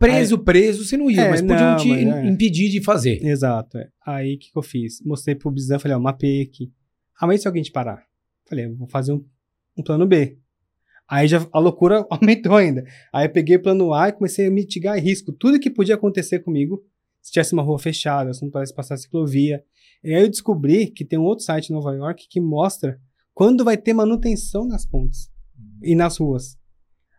Preso, 0.01 0.39
preso, 0.39 0.85
você 0.85 0.97
não 0.97 1.09
ia, 1.09 1.21
É, 1.21 1.29
mas 1.29 1.41
podiam 1.41 1.71
não, 1.71 1.77
te 1.77 1.87
mas 1.87 2.07
é. 2.07 2.25
impedir 2.27 2.69
de 2.69 2.83
fazer. 2.83 3.23
Exato. 3.23 3.77
é. 3.77 3.87
Aí 4.05 4.35
o 4.35 4.39
que, 4.39 4.51
que 4.51 4.57
eu 4.57 4.61
fiz? 4.63 5.01
Mostrei 5.05 5.35
pro 5.35 5.51
Bizan, 5.51 5.79
falei, 5.79 5.95
ó, 5.95 5.99
mapeei 5.99 6.41
aqui. 6.41 6.71
Ah, 7.19 7.27
mas 7.27 7.39
e 7.39 7.41
se 7.43 7.47
alguém 7.47 7.63
te 7.63 7.71
parar? 7.71 8.03
Falei, 8.47 8.67
vou 8.67 8.87
fazer 8.87 9.13
um, 9.13 9.23
um 9.77 9.83
plano 9.83 10.07
B. 10.07 10.37
Aí 11.07 11.27
já 11.27 11.45
a 11.51 11.59
loucura 11.59 12.05
aumentou 12.09 12.55
ainda. 12.55 12.83
Aí 13.13 13.25
eu 13.25 13.31
peguei 13.31 13.57
o 13.57 13.61
plano 13.61 13.93
A 13.93 14.09
e 14.09 14.13
comecei 14.13 14.47
a 14.47 14.51
mitigar 14.51 14.97
risco. 14.97 15.31
Tudo 15.31 15.59
que 15.59 15.69
podia 15.69 15.95
acontecer 15.95 16.39
comigo, 16.39 16.83
se 17.21 17.31
tivesse 17.31 17.53
uma 17.53 17.61
rua 17.61 17.77
fechada, 17.77 18.33
se 18.33 18.41
não 18.41 18.49
pudesse 18.49 18.73
passar 18.73 18.97
ciclovia. 18.97 19.63
E 20.03 20.13
aí 20.15 20.23
eu 20.23 20.29
descobri 20.29 20.87
que 20.87 21.05
tem 21.05 21.19
um 21.19 21.23
outro 21.23 21.45
site 21.45 21.69
em 21.69 21.73
Nova 21.73 21.93
York 21.93 22.27
que 22.29 22.41
mostra 22.41 22.99
quando 23.33 23.63
vai 23.63 23.77
ter 23.77 23.93
manutenção 23.93 24.65
nas 24.65 24.85
pontes 24.85 25.29
e 25.83 25.95
nas 25.95 26.17
ruas. 26.17 26.57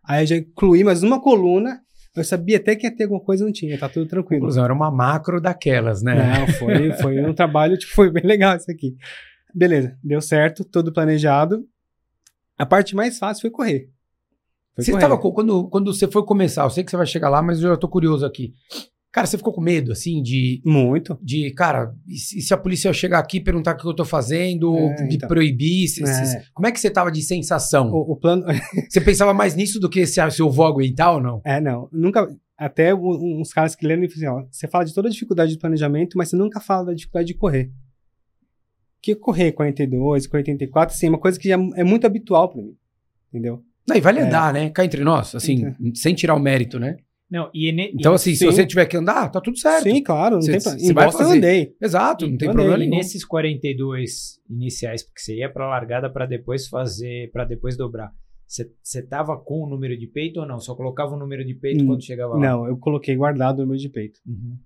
Aí 0.05 0.23
eu 0.23 0.27
já 0.27 0.37
incluí 0.37 0.83
mais 0.83 1.03
uma 1.03 1.21
coluna. 1.21 1.81
Eu 2.15 2.25
sabia 2.25 2.59
até 2.59 2.77
que 2.77 2.87
ia 2.87 2.95
ter 2.95 3.05
alguma 3.05 3.21
coisa, 3.21 3.45
não 3.45 3.53
tinha, 3.53 3.79
tá 3.79 3.89
tudo 3.89 4.07
tranquilo. 4.07 4.41
Conclusão, 4.41 4.65
era 4.65 4.73
uma 4.73 4.91
macro 4.91 5.41
daquelas, 5.41 6.03
né? 6.03 6.15
Não, 6.15 6.47
foi, 6.49 6.93
foi 6.95 7.21
um 7.25 7.33
trabalho, 7.33 7.77
tipo, 7.79 7.93
foi 7.95 8.11
bem 8.11 8.23
legal 8.25 8.55
isso 8.57 8.71
aqui. 8.71 8.95
Beleza, 9.55 9.97
deu 10.05 10.21
certo, 10.21 10.65
tudo 10.65 10.93
planejado. 10.93 11.67
A 12.59 12.67
parte 12.67 12.95
mais 12.95 13.19
fácil 13.19 13.41
foi 13.43 13.51
correr. 13.51 13.89
Foi 14.75 14.85
Você 14.85 14.91
correr. 14.93 15.03
tava 15.03 15.19
com- 15.19 15.33
quando, 15.33 15.69
quando 15.69 15.93
você 15.93 16.07
foi 16.07 16.23
começar, 16.25 16.65
eu 16.65 16.71
sei 16.71 16.85
que 16.85 16.91
você 16.91 16.97
vai 16.97 17.07
chegar 17.07 17.29
lá, 17.31 17.41
mas 17.43 17.63
eu 17.63 17.71
já 17.71 17.77
tô 17.77 17.89
curioso 17.89 18.25
aqui. 18.27 18.55
Cara, 19.13 19.27
você 19.27 19.37
ficou 19.37 19.53
com 19.53 19.61
medo, 19.61 19.93
assim, 19.93 20.23
de, 20.23 20.63
Muito. 20.65 21.19
de 21.23 21.51
cara, 21.53 21.95
e 22.09 22.17
se, 22.17 22.41
se 22.41 22.55
a 22.55 22.57
polícia 22.57 22.91
chegar 22.95 23.19
aqui 23.19 23.37
e 23.37 23.41
perguntar 23.45 23.75
o 23.75 23.77
que 23.77 23.87
eu 23.87 23.95
tô 23.95 24.07
fazendo, 24.07 24.75
É, 24.75 25.07
de 25.07 25.17
então. 25.17 25.29
proibir? 25.29 25.87
se- 25.87 26.05
se- 26.07 26.37
É. 26.39 26.45
como 26.55 26.67
é 26.67 26.73
que 26.73 26.81
você 26.81 26.89
tava 26.89 27.13
de 27.13 27.21
sensação? 27.21 27.91
O, 27.93 28.13
o 28.13 28.17
plano. 28.17 28.45
Você 28.91 29.01
pensava 29.03 29.35
mais 29.35 29.55
nisso 29.55 29.79
do 29.79 29.91
que 29.91 30.07
se, 30.07 30.31
se 30.31 30.41
eu 30.41 30.51
vou 30.51 30.65
aguentar 30.65 31.13
ou 31.15 31.21
não? 31.21 31.43
É, 31.45 31.61
não. 31.61 31.91
Nunca. 31.93 32.27
Até 32.57 32.95
um- 32.95 33.41
uns 33.41 33.53
caras 33.53 33.75
que 33.75 33.87
leram 33.87 34.03
e 34.05 34.09
falam 34.09 34.39
assim: 34.39 34.47
ó, 34.47 34.49
você 34.51 34.67
fala 34.67 34.85
de 34.85 34.95
toda 34.95 35.09
a 35.09 35.11
dificuldade 35.11 35.53
de 35.53 35.59
planejamento, 35.59 36.17
mas 36.17 36.31
você 36.31 36.37
nunca 36.37 36.59
fala 36.61 36.87
da 36.87 36.95
dificuldade 36.95 37.27
de 37.29 37.35
correr. 37.35 37.71
Que 39.03 39.15
correr 39.15 39.53
42, 39.53 40.27
44, 40.27 40.95
assim, 40.95 41.07
é 41.07 41.09
uma 41.11 41.19
coisa 41.19 41.39
que 41.39 41.49
já 41.49 41.55
é 41.77 41.85
muito 41.85 42.07
habitual 42.07 42.49
pra 42.49 42.63
mim. 42.63 42.75
Entendeu? 43.29 43.63
Não, 43.87 43.97
e 43.97 44.01
vale 44.01 44.21
É. 44.21 44.23
andar, 44.23 44.53
né? 44.55 44.71
Cá 44.71 44.85
entre 44.85 45.03
nós, 45.03 45.35
assim, 45.35 45.75
sem 45.95 46.15
tirar 46.15 46.35
o 46.35 46.41
mérito, 46.41 46.79
né? 46.79 46.97
Não, 47.33 47.51
e, 47.55 47.73
ne- 47.73 47.93
Então, 47.95 48.13
e- 48.13 48.15
assim, 48.17 48.33
se 48.33 48.41
sim. 48.41 48.45
você 48.45 48.67
tiver 48.67 48.85
que 48.85 48.95
andar, 48.97 49.31
tá 49.31 49.41
tudo 49.41 49.57
certo. 49.59 49.85
Sim, 49.85 50.03
claro, 50.03 50.35
não 50.35 50.43
Cê- 50.43 50.53
tem 50.53 50.61
problema. 50.61 50.91
Em 50.91 50.93
vai 50.93 51.05
Boston 51.07 51.23
andei. 51.25 51.75
Exato, 51.81 52.27
não 52.29 52.37
tem 52.37 52.47
Então, 52.47 52.53
problema 52.53 52.75
ele 52.77 52.85
E 52.85 52.89
nenhum. 52.91 52.99
nesses 52.99 53.25
42 53.25 54.39
iniciais, 54.51 55.03
porque 55.03 55.21
você 55.21 55.37
ia 55.39 55.51
pra 55.51 55.67
largada 55.69 56.11
pra 56.11 56.27
depois 56.27 56.69
fazer, 56.69 57.31
para 57.33 57.45
depois 57.47 57.75
dobrar. 57.77 58.13
Você 58.47 58.71
você 58.83 59.01
tava 59.03 59.35
com 59.39 59.63
o 59.65 59.67
número 59.67 59.99
de 59.99 60.07
peito 60.07 60.41
ou 60.41 60.47
não? 60.47 60.61
Só 60.61 60.75
colocava 60.75 61.15
o 61.15 61.19
número 61.19 61.43
de 61.43 61.55
peito 61.55 61.83
Hum, 61.83 61.87
quando 61.87 62.05
chegava 62.05 62.35
lá? 62.35 62.39
Não, 62.41 62.67
eu 62.67 62.77
coloquei 62.77 63.17
guardado 63.17 63.61
o 63.61 63.63
número 63.63 63.81
de 63.81 63.89
peito. 63.89 64.21
Uhum. 64.27 64.59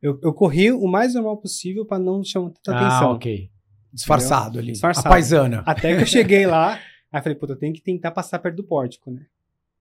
Eu, 0.00 0.20
eu 0.22 0.32
corri 0.32 0.70
o 0.70 0.86
mais 0.86 1.14
normal 1.14 1.38
possível 1.38 1.84
pra 1.84 1.98
não 1.98 2.22
chamar 2.22 2.50
tanta 2.62 2.78
Ah, 2.78 2.86
atenção. 2.86 3.10
ok. 3.12 3.50
Disfarçado 3.92 4.58
ali. 4.60 4.72
Disfarçado. 4.72 5.08
A 5.08 5.10
paisana. 5.10 5.62
Até 5.66 5.96
que 5.96 6.02
eu 6.02 6.06
cheguei 6.06 6.46
lá, 6.46 6.78
aí 7.12 7.22
falei, 7.22 7.36
puta, 7.36 7.54
eu 7.54 7.58
tenho 7.58 7.72
que 7.72 7.82
tentar 7.82 8.12
passar 8.12 8.38
perto 8.38 8.56
do 8.56 8.64
pórtico, 8.64 9.10
né? 9.10 9.22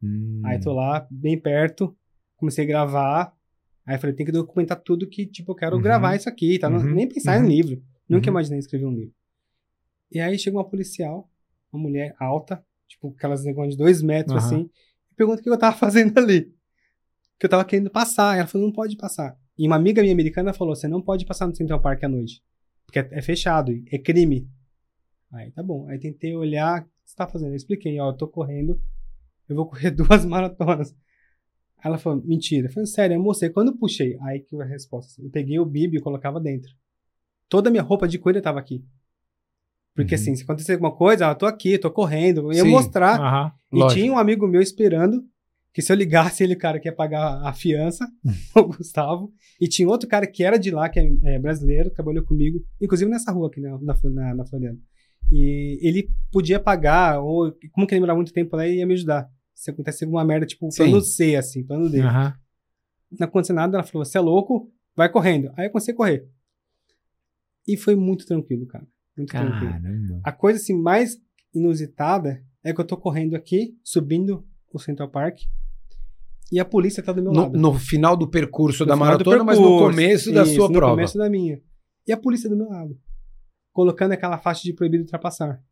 Hum. 0.01 0.41
Aí 0.45 0.59
tô 0.59 0.73
lá, 0.73 1.05
bem 1.11 1.39
perto, 1.39 1.95
comecei 2.43 2.65
a 2.65 2.67
gravar. 2.67 3.33
Aí 3.85 3.97
falei, 3.97 4.15
tem 4.15 4.25
que 4.25 4.31
documentar 4.31 4.79
tudo 4.81 5.07
que, 5.07 5.25
tipo, 5.25 5.51
eu 5.51 5.55
quero 5.55 5.75
Uhum. 5.77 5.81
gravar 5.81 6.15
isso 6.15 6.27
aqui, 6.29 6.59
tá? 6.59 6.69
Uhum. 6.69 6.93
Nem 6.93 7.07
pensar 7.07 7.39
Uhum. 7.39 7.45
em 7.45 7.49
livro. 7.49 7.83
Nunca 8.07 8.27
Uhum. 8.27 8.33
imaginei 8.33 8.59
escrever 8.59 8.85
um 8.85 8.93
livro. 8.93 9.13
E 10.11 10.19
aí 10.19 10.37
chega 10.37 10.57
uma 10.57 10.67
policial, 10.69 11.29
uma 11.71 11.81
mulher 11.81 12.15
alta, 12.19 12.63
tipo, 12.87 13.13
aquelas 13.17 13.43
negócios 13.43 13.75
de 13.75 13.77
dois 13.83 14.01
metros, 14.01 14.35
assim, 14.45 14.69
e 15.11 15.15
pergunta 15.15 15.39
o 15.39 15.43
que 15.43 15.49
eu 15.49 15.57
tava 15.57 15.75
fazendo 15.77 16.17
ali. 16.17 16.53
Que 17.39 17.45
eu 17.45 17.49
tava 17.49 17.65
querendo 17.65 17.89
passar. 17.89 18.37
Ela 18.37 18.47
falou, 18.47 18.67
não 18.67 18.73
pode 18.73 18.95
passar. 18.95 19.37
E 19.57 19.65
uma 19.67 19.75
amiga 19.75 20.01
minha 20.01 20.13
americana 20.13 20.53
falou, 20.53 20.75
você 20.75 20.87
não 20.87 21.01
pode 21.01 21.25
passar 21.25 21.47
no 21.47 21.55
Central 21.55 21.81
Park 21.81 22.03
à 22.03 22.07
noite. 22.09 22.41
Porque 22.85 22.99
é, 22.99 23.07
é 23.11 23.21
fechado, 23.21 23.71
é 23.91 23.97
crime. 23.97 24.47
Aí, 25.31 25.51
tá 25.51 25.63
bom. 25.63 25.87
Aí 25.89 25.97
tentei 25.99 26.35
olhar, 26.35 26.81
o 26.81 26.83
que 26.85 26.89
você 27.05 27.15
tá 27.15 27.27
fazendo? 27.27 27.51
Eu 27.51 27.55
expliquei, 27.55 27.99
ó, 27.99 28.09
eu 28.09 28.13
tô 28.17 28.27
correndo 28.27 28.79
eu 29.49 29.57
vou 29.57 29.65
correr 29.67 29.91
duas 30.21 30.25
maratonas. 30.25 30.95
Ela 31.83 31.97
falou, 31.97 32.21
mentira. 32.25 32.67
Eu 32.67 32.71
falei, 32.71 32.87
sério, 32.87 33.15
eu 33.15 33.21
mostrei. 33.21 33.49
Quando 33.51 33.69
eu 33.71 33.77
puxei, 33.77 34.17
aí 34.21 34.39
que 34.39 34.55
a 34.55 34.63
resposta. 34.65 35.21
Eu 35.21 35.29
peguei 35.29 35.59
o 35.59 35.65
bib 35.65 35.95
e 35.97 36.01
colocava 36.01 36.39
dentro. 36.39 36.71
Toda 37.49 37.69
a 37.69 37.71
minha 37.71 37.83
roupa 37.83 38.07
de 38.07 38.17
corrida 38.17 38.41
tava 38.41 38.59
aqui. 38.59 38.83
Porque 39.95 40.15
Uhum. 40.15 40.21
assim, 40.21 40.35
se 40.35 40.43
acontecer 40.43 40.73
alguma 40.73 40.91
coisa, 40.95 41.27
ah, 41.27 41.31
eu 41.31 41.35
tô 41.35 41.45
aqui, 41.45 41.77
tô 41.77 41.91
correndo. 41.91 42.41
Eu 42.51 42.53
ia 42.53 42.63
Sim. 42.63 42.69
mostrar. 42.71 43.19
Aham. 43.19 43.51
E 43.71 43.77
Lógico. 43.79 43.99
tinha 44.01 44.13
um 44.13 44.17
amigo 44.17 44.47
meu 44.47 44.61
esperando 44.61 45.23
que 45.73 45.81
se 45.81 45.91
eu 45.91 45.95
ligasse 45.95 46.43
ele, 46.43 46.55
cara, 46.55 46.79
que 46.79 46.87
ia 46.87 46.95
pagar 46.95 47.41
a 47.45 47.51
fiança, 47.51 48.07
o 48.55 48.63
Gustavo. 48.63 49.31
E 49.59 49.67
tinha 49.67 49.87
outro 49.87 50.07
cara 50.07 50.25
que 50.25 50.43
era 50.43 50.57
de 50.57 50.71
lá, 50.71 50.87
que 50.87 50.99
é, 50.99 51.11
é 51.25 51.39
brasileiro, 51.39 51.89
trabalhou 51.89 52.23
comigo, 52.23 52.63
inclusive 52.79 53.09
nessa 53.09 53.31
rua 53.31 53.47
aqui, 53.47 53.59
né, 53.59 53.75
na, 53.81 53.95
na, 54.09 54.35
na 54.35 54.45
Floriana. 54.45 54.77
E 55.31 55.79
ele 55.81 56.09
podia 56.31 56.59
pagar, 56.59 57.19
ou 57.21 57.51
como 57.71 57.87
que 57.87 57.93
ele 57.93 57.99
demorava 57.99 58.17
muito 58.17 58.33
tempo 58.33 58.55
lá, 58.55 58.67
ele 58.67 58.77
ia 58.77 58.85
me 58.85 58.93
ajudar. 58.93 59.27
Se 59.53 59.71
acontece 59.71 60.03
alguma 60.03 60.23
merda, 60.25 60.45
tipo, 60.45 60.69
Sim. 60.71 60.77
plano 60.83 61.01
C, 61.01 61.35
assim, 61.35 61.63
plano 61.63 61.89
D. 61.89 62.01
Aham. 62.01 62.33
Não 63.19 63.25
aconteceu 63.27 63.55
nada, 63.55 63.77
ela 63.77 63.83
falou, 63.85 64.03
você 64.03 64.17
é 64.17 64.21
louco, 64.21 64.71
vai 64.95 65.07
correndo. 65.09 65.51
Aí 65.55 65.67
eu 65.67 65.71
comecei 65.71 65.93
a 65.93 65.97
correr. 65.97 66.27
E 67.67 67.77
foi 67.77 67.95
muito 67.95 68.25
tranquilo, 68.25 68.65
cara. 68.65 68.85
Muito 69.15 69.29
tranquilo. 69.29 69.71
Caramba. 69.71 70.21
A 70.23 70.31
coisa 70.31 70.59
assim 70.59 70.73
mais 70.73 71.17
inusitada 71.53 72.43
é 72.63 72.73
que 72.73 72.81
eu 72.81 72.85
tô 72.85 72.97
correndo 72.97 73.35
aqui, 73.35 73.77
subindo 73.83 74.45
o 74.73 74.79
Central 74.79 75.09
Park, 75.09 75.41
e 76.51 76.59
a 76.59 76.65
polícia 76.65 77.01
tá 77.03 77.11
do 77.13 77.21
meu 77.21 77.31
No, 77.31 77.41
lado. 77.41 77.57
no 77.59 77.73
final 77.75 78.17
do 78.17 78.27
percurso 78.27 78.83
No 78.83 78.87
da 78.89 78.95
maratona, 78.95 79.43
mas 79.43 79.57
no 79.57 79.63
percurso. 79.65 79.89
começo 79.91 80.31
da 80.33 80.43
Isso, 80.43 80.55
sua 80.55 80.67
no 80.67 80.73
prova. 80.73 80.93
começo 80.93 81.17
da 81.17 81.29
minha. 81.29 81.61
E 82.07 82.11
a 82.11 82.17
polícia 82.17 82.49
do 82.49 82.57
meu 82.57 82.67
lado. 82.69 82.97
Colocando 83.71 84.11
aquela 84.11 84.37
faixa 84.37 84.63
de 84.63 84.73
proibido 84.73 85.03
ultrapassar. 85.03 85.63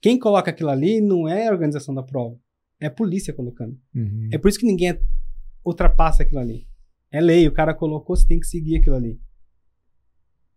Quem 0.00 0.18
coloca 0.18 0.50
aquilo 0.50 0.70
ali 0.70 1.00
não 1.00 1.26
é 1.28 1.48
a 1.48 1.52
organização 1.52 1.94
da 1.94 2.02
prova. 2.02 2.36
É 2.80 2.86
a 2.86 2.90
polícia 2.90 3.32
colocando. 3.32 3.78
Uhum. 3.94 4.28
É 4.32 4.38
por 4.38 4.48
isso 4.48 4.58
que 4.58 4.66
ninguém 4.66 4.98
ultrapassa 5.64 6.22
aquilo 6.22 6.40
ali. 6.40 6.66
É 7.10 7.20
lei, 7.20 7.48
o 7.48 7.52
cara 7.52 7.74
colocou, 7.74 8.14
você 8.16 8.26
tem 8.26 8.38
que 8.38 8.46
seguir 8.46 8.76
aquilo 8.76 8.96
ali. 8.96 9.20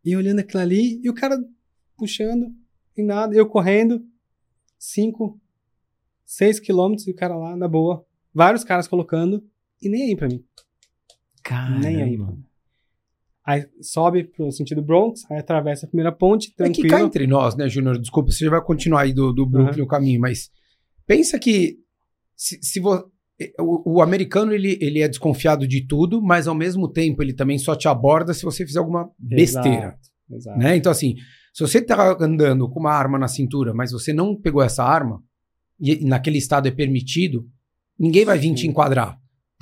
E 0.03 0.15
olhando 0.15 0.39
aquilo 0.39 0.61
ali, 0.61 0.99
e 1.03 1.09
o 1.09 1.13
cara 1.13 1.37
puxando, 1.97 2.53
e 2.97 3.03
nada, 3.03 3.35
eu 3.35 3.45
correndo, 3.47 4.03
5, 4.77 5.39
6 6.25 6.59
quilômetros, 6.59 7.07
e 7.07 7.11
o 7.11 7.15
cara 7.15 7.35
lá, 7.35 7.55
na 7.55 7.67
boa. 7.67 8.05
Vários 8.33 8.63
caras 8.63 8.87
colocando, 8.87 9.43
e 9.81 9.89
nem 9.89 10.03
aí 10.03 10.15
pra 10.15 10.27
mim. 10.27 10.43
Nem 11.81 12.01
aí. 12.01 12.17
Caramba. 12.17 12.25
Mano. 12.25 12.45
Aí 13.43 13.67
sobe 13.81 14.25
pro 14.25 14.51
sentido 14.51 14.83
Bronx, 14.83 15.29
aí 15.29 15.39
atravessa 15.39 15.85
a 15.85 15.89
primeira 15.89 16.11
ponte, 16.11 16.47
É 16.47 16.49
que 16.49 16.55
tranquilo. 16.55 16.89
cá 16.89 17.01
entre 17.01 17.25
nós, 17.25 17.55
né, 17.55 17.67
Júnior? 17.67 17.97
Desculpa, 17.99 18.31
você 18.31 18.45
já 18.45 18.51
vai 18.51 18.61
continuar 18.63 19.01
aí 19.01 19.13
do, 19.13 19.33
do 19.33 19.45
Brooklyn 19.47 19.81
o 19.83 19.87
caminho, 19.87 20.21
mas 20.21 20.51
pensa 21.07 21.39
que 21.39 21.79
se, 22.35 22.59
se 22.61 22.79
vo- 22.79 23.09
o, 23.59 23.95
o 23.97 24.01
americano 24.01 24.53
ele, 24.53 24.77
ele 24.81 24.99
é 25.01 25.07
desconfiado 25.07 25.67
de 25.67 25.85
tudo, 25.87 26.21
mas 26.21 26.47
ao 26.47 26.55
mesmo 26.55 26.87
tempo 26.87 27.21
ele 27.23 27.33
também 27.33 27.57
só 27.57 27.75
te 27.75 27.87
aborda 27.87 28.33
se 28.33 28.43
você 28.43 28.65
fizer 28.65 28.79
alguma 28.79 29.09
besteira. 29.17 29.77
Exato, 29.77 29.99
exato. 30.31 30.59
né? 30.59 30.75
Então, 30.75 30.91
assim, 30.91 31.15
se 31.53 31.61
você 31.61 31.81
tá 31.81 32.17
andando 32.19 32.69
com 32.69 32.79
uma 32.79 32.93
arma 32.93 33.17
na 33.17 33.27
cintura, 33.27 33.73
mas 33.73 33.91
você 33.91 34.13
não 34.13 34.35
pegou 34.35 34.61
essa 34.61 34.83
arma, 34.83 35.21
e 35.79 36.05
naquele 36.05 36.37
estado 36.37 36.67
é 36.67 36.71
permitido, 36.71 37.47
ninguém 37.99 38.23
vai 38.25 38.37
vir 38.37 38.53
te 38.53 38.67
enquadrar. 38.67 39.17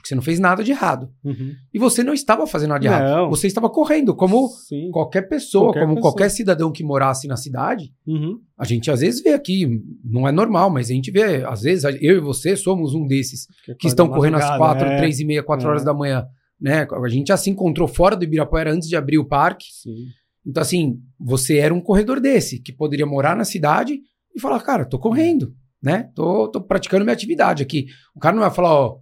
Você 0.10 0.16
não 0.16 0.24
fez 0.24 0.40
nada 0.40 0.64
de 0.64 0.72
errado. 0.72 1.08
Uhum. 1.24 1.54
E 1.72 1.78
você 1.78 2.04
não 2.04 2.16
estava 2.16 2.48
fazendo 2.48 2.70
nada 2.70 2.80
de 2.82 2.88
errado. 2.88 3.08
Não. 3.16 3.30
Você 3.30 3.46
estava 3.46 3.70
correndo, 3.70 4.16
como 4.16 4.48
Sim. 4.50 4.90
qualquer 4.92 5.30
pessoa, 5.30 5.66
Qualquer 5.66 5.82
como 5.82 5.96
pessoa. 5.96 6.12
qualquer 6.12 6.30
cidadão 6.30 6.72
que 6.72 6.84
morasse 6.84 7.28
na 7.28 7.38
cidade. 7.38 7.94
Uhum. 8.08 8.40
A 8.58 8.66
gente 8.66 8.90
às 8.90 9.02
vezes 9.02 9.22
vê 9.22 9.30
aqui, 9.34 9.68
não 10.04 10.28
é 10.28 10.32
normal, 10.32 10.72
mas 10.72 10.90
a 10.90 10.94
gente 10.94 11.12
vê, 11.12 11.46
às 11.46 11.62
vezes, 11.62 11.84
eu 12.02 12.18
e 12.18 12.20
você 12.20 12.56
somos 12.56 12.96
um 12.96 13.06
desses 13.06 13.46
que 13.80 13.88
estão 13.88 14.10
correndo 14.10 14.38
às 14.38 14.58
quatro, 14.58 14.88
é. 14.88 14.98
três 14.98 15.20
e 15.20 15.26
meia, 15.26 15.44
quatro 15.44 15.68
É. 15.68 15.70
horas 15.70 15.84
da 15.84 15.94
manhã. 15.94 16.26
Né? 16.60 16.88
A 16.92 17.08
gente 17.08 17.28
já 17.28 17.38
se 17.38 17.52
encontrou 17.52 17.88
fora 17.88 18.16
do 18.16 18.24
Ibirapuera 18.24 18.74
antes 18.74 18.90
de 18.90 18.96
abrir 18.96 19.20
o 19.20 19.26
parque. 19.28 19.68
Sim. 19.84 20.08
Então, 20.44 20.62
assim, 20.62 20.98
você 21.20 21.58
era 21.58 21.72
um 21.72 21.82
corredor 21.82 22.20
desse, 22.20 22.60
que 22.60 22.74
poderia 22.74 23.06
morar 23.06 23.36
na 23.36 23.46
cidade 23.46 24.00
e 24.36 24.40
falar, 24.42 24.60
cara, 24.62 24.86
tô 24.86 24.98
correndo, 24.98 25.54
né? 25.84 26.10
Tô, 26.16 26.48
tô 26.48 26.60
praticando 26.62 27.06
minha 27.06 27.14
atividade 27.14 27.62
aqui. 27.62 27.86
O 28.16 28.20
cara 28.20 28.36
não 28.36 28.42
vai 28.42 28.50
falar, 28.52 28.74
ó, 28.74 28.98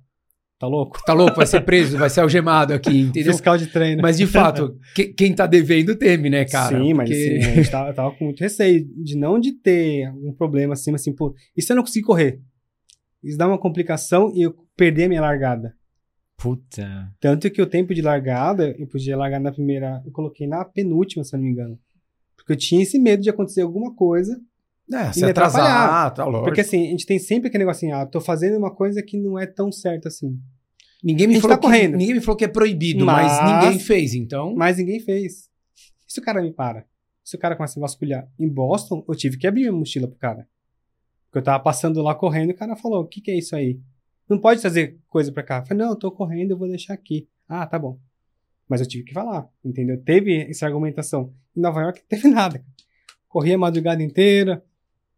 Tá 0.60 0.66
louco? 0.66 0.98
tá 1.06 1.14
louco, 1.14 1.36
vai 1.36 1.46
ser 1.46 1.62
preso, 1.62 1.98
vai 2.00 2.10
ser 2.10 2.22
algemado 2.22 2.74
aqui, 2.74 2.90
entendeu? 3.14 3.32
Fiscal 3.34 3.58
de 3.58 3.68
treino. 3.68 4.02
Mas, 4.02 4.18
de 4.18 4.26
fato, 4.26 4.76
que- 4.96 5.14
quem 5.14 5.36
tá 5.36 5.46
devendo 5.46 5.96
teme, 5.96 6.30
né, 6.32 6.46
cara? 6.46 6.78
Sim, 6.80 6.94
mas 6.96 7.10
Porque- 7.10 7.38
assim, 7.40 7.52
a 7.52 7.56
gente 7.56 7.70
tava, 7.72 7.94
tava 7.94 8.12
com 8.16 8.26
muito 8.26 8.40
receio 8.42 8.84
de 9.04 9.16
não 9.16 9.40
de 9.40 9.52
ter 9.52 10.06
algum 10.06 10.34
problema 10.34 10.74
assim, 10.74 10.92
mas 10.92 11.02
assim, 11.02 11.14
pô, 11.14 11.36
e 11.56 11.62
se 11.62 11.72
eu 11.72 11.76
não 11.76 11.84
conseguir 11.84 12.06
correr? 12.06 12.42
Isso 13.24 13.38
dá 13.38 13.48
uma 13.48 13.60
complicação 13.60 14.32
e 14.36 14.42
eu 14.42 14.56
perder 14.76 15.04
a 15.06 15.10
minha 15.10 15.22
largada. 15.22 15.76
Puta. 16.38 17.12
Tanto 17.20 17.50
que 17.50 17.62
o 17.62 17.66
tempo 17.68 17.94
de 17.94 18.02
largada, 18.02 18.76
eu 18.78 18.88
podia 18.88 19.18
largar 19.18 19.40
na 19.40 19.52
primeira, 19.52 20.02
eu 20.06 20.12
coloquei 20.12 20.48
na 20.48 20.64
penúltima, 20.64 21.24
se 21.24 21.36
eu 21.36 21.40
não 21.40 21.46
me 21.46 21.52
engano. 21.52 21.80
Porque 22.36 22.54
eu 22.54 22.58
tinha 22.58 22.82
esse 22.84 23.00
medo 23.00 23.24
de 23.24 23.30
acontecer 23.30 23.62
alguma 23.62 23.94
coisa. 23.96 24.40
É, 24.92 25.12
se 25.12 25.22
me 25.22 25.32
atrasar, 25.32 26.14
tá 26.14 26.24
lógico. 26.24 26.46
Porque 26.46 26.62
assim, 26.62 26.88
a 26.88 26.92
gente 26.92 27.06
tem 27.06 27.20
sempre 27.20 27.50
aquele 27.50 27.64
negócio 27.66 27.86
assim, 27.88 27.92
ah, 27.94 28.06
tô 28.06 28.22
fazendo 28.22 28.58
uma 28.58 28.74
coisa 28.74 29.04
que 29.04 29.18
não 29.18 29.38
é 29.38 29.46
tão 29.46 29.72
certa 29.72 30.08
assim. 30.08 30.40
ninguém 31.04 31.28
me 31.28 31.42
falou 31.42 31.58
tá 31.58 31.62
que, 31.62 31.68
correndo. 31.68 31.98
ninguém 31.98 32.16
me 32.16 32.22
falou 32.22 32.38
que 32.38 32.46
é 32.46 32.48
proibido, 32.48 33.06
mas, 33.06 33.32
Mas- 33.42 33.64
ninguém 33.66 33.80
fez, 33.80 34.14
então. 34.14 34.56
Mas 34.56 34.78
ninguém 34.78 35.00
fez. 35.00 35.50
E 36.08 36.14
se 36.14 36.20
o 36.20 36.24
cara 36.24 36.42
me 36.42 36.52
para? 36.54 36.86
Se 37.24 37.36
o 37.36 37.40
cara 37.40 37.56
começa 37.58 37.78
a 37.78 37.82
vasculhar 37.82 38.28
em 38.40 38.48
Boston, 38.48 39.04
eu 39.08 39.14
tive 39.14 39.38
que 39.38 39.46
abrir 39.46 39.62
minha 39.62 39.74
mochila 39.74 40.08
pro 40.08 40.18
cara. 40.18 40.48
Porque 41.26 41.40
eu 41.40 41.44
tava 41.44 41.62
passando 41.62 42.02
lá 42.02 42.16
correndo 42.16 42.52
e 42.52 42.54
o 42.54 42.58
cara 42.58 42.76
falou: 42.78 43.02
o 43.02 43.06
que, 43.08 43.20
que 43.20 43.30
é 43.30 43.38
isso 43.38 43.54
aí? 43.54 43.80
Não 44.30 44.40
pode 44.40 44.62
trazer 44.62 44.98
coisa 45.10 45.32
pra 45.32 45.44
cá. 45.44 45.58
Eu 45.60 45.66
falei, 45.66 45.84
não, 45.84 45.92
eu 45.92 45.96
tô 45.98 46.10
correndo, 46.12 46.52
eu 46.52 46.58
vou 46.58 46.68
deixar 46.70 46.94
aqui. 46.94 47.28
Ah, 47.48 47.66
tá 47.68 47.78
bom. 47.78 48.00
Mas 48.68 48.80
eu 48.82 48.88
tive 48.88 49.04
que 49.04 49.14
falar, 49.14 49.48
entendeu? 49.64 50.02
Teve 50.02 50.50
essa 50.50 50.66
argumentação. 50.66 51.34
Em 51.56 51.60
Nova 51.62 51.82
York 51.82 52.00
não 52.02 52.08
teve 52.10 52.28
nada. 52.34 52.64
Corri 53.28 53.54
a 53.54 53.58
madrugada 53.58 54.02
inteira, 54.02 54.64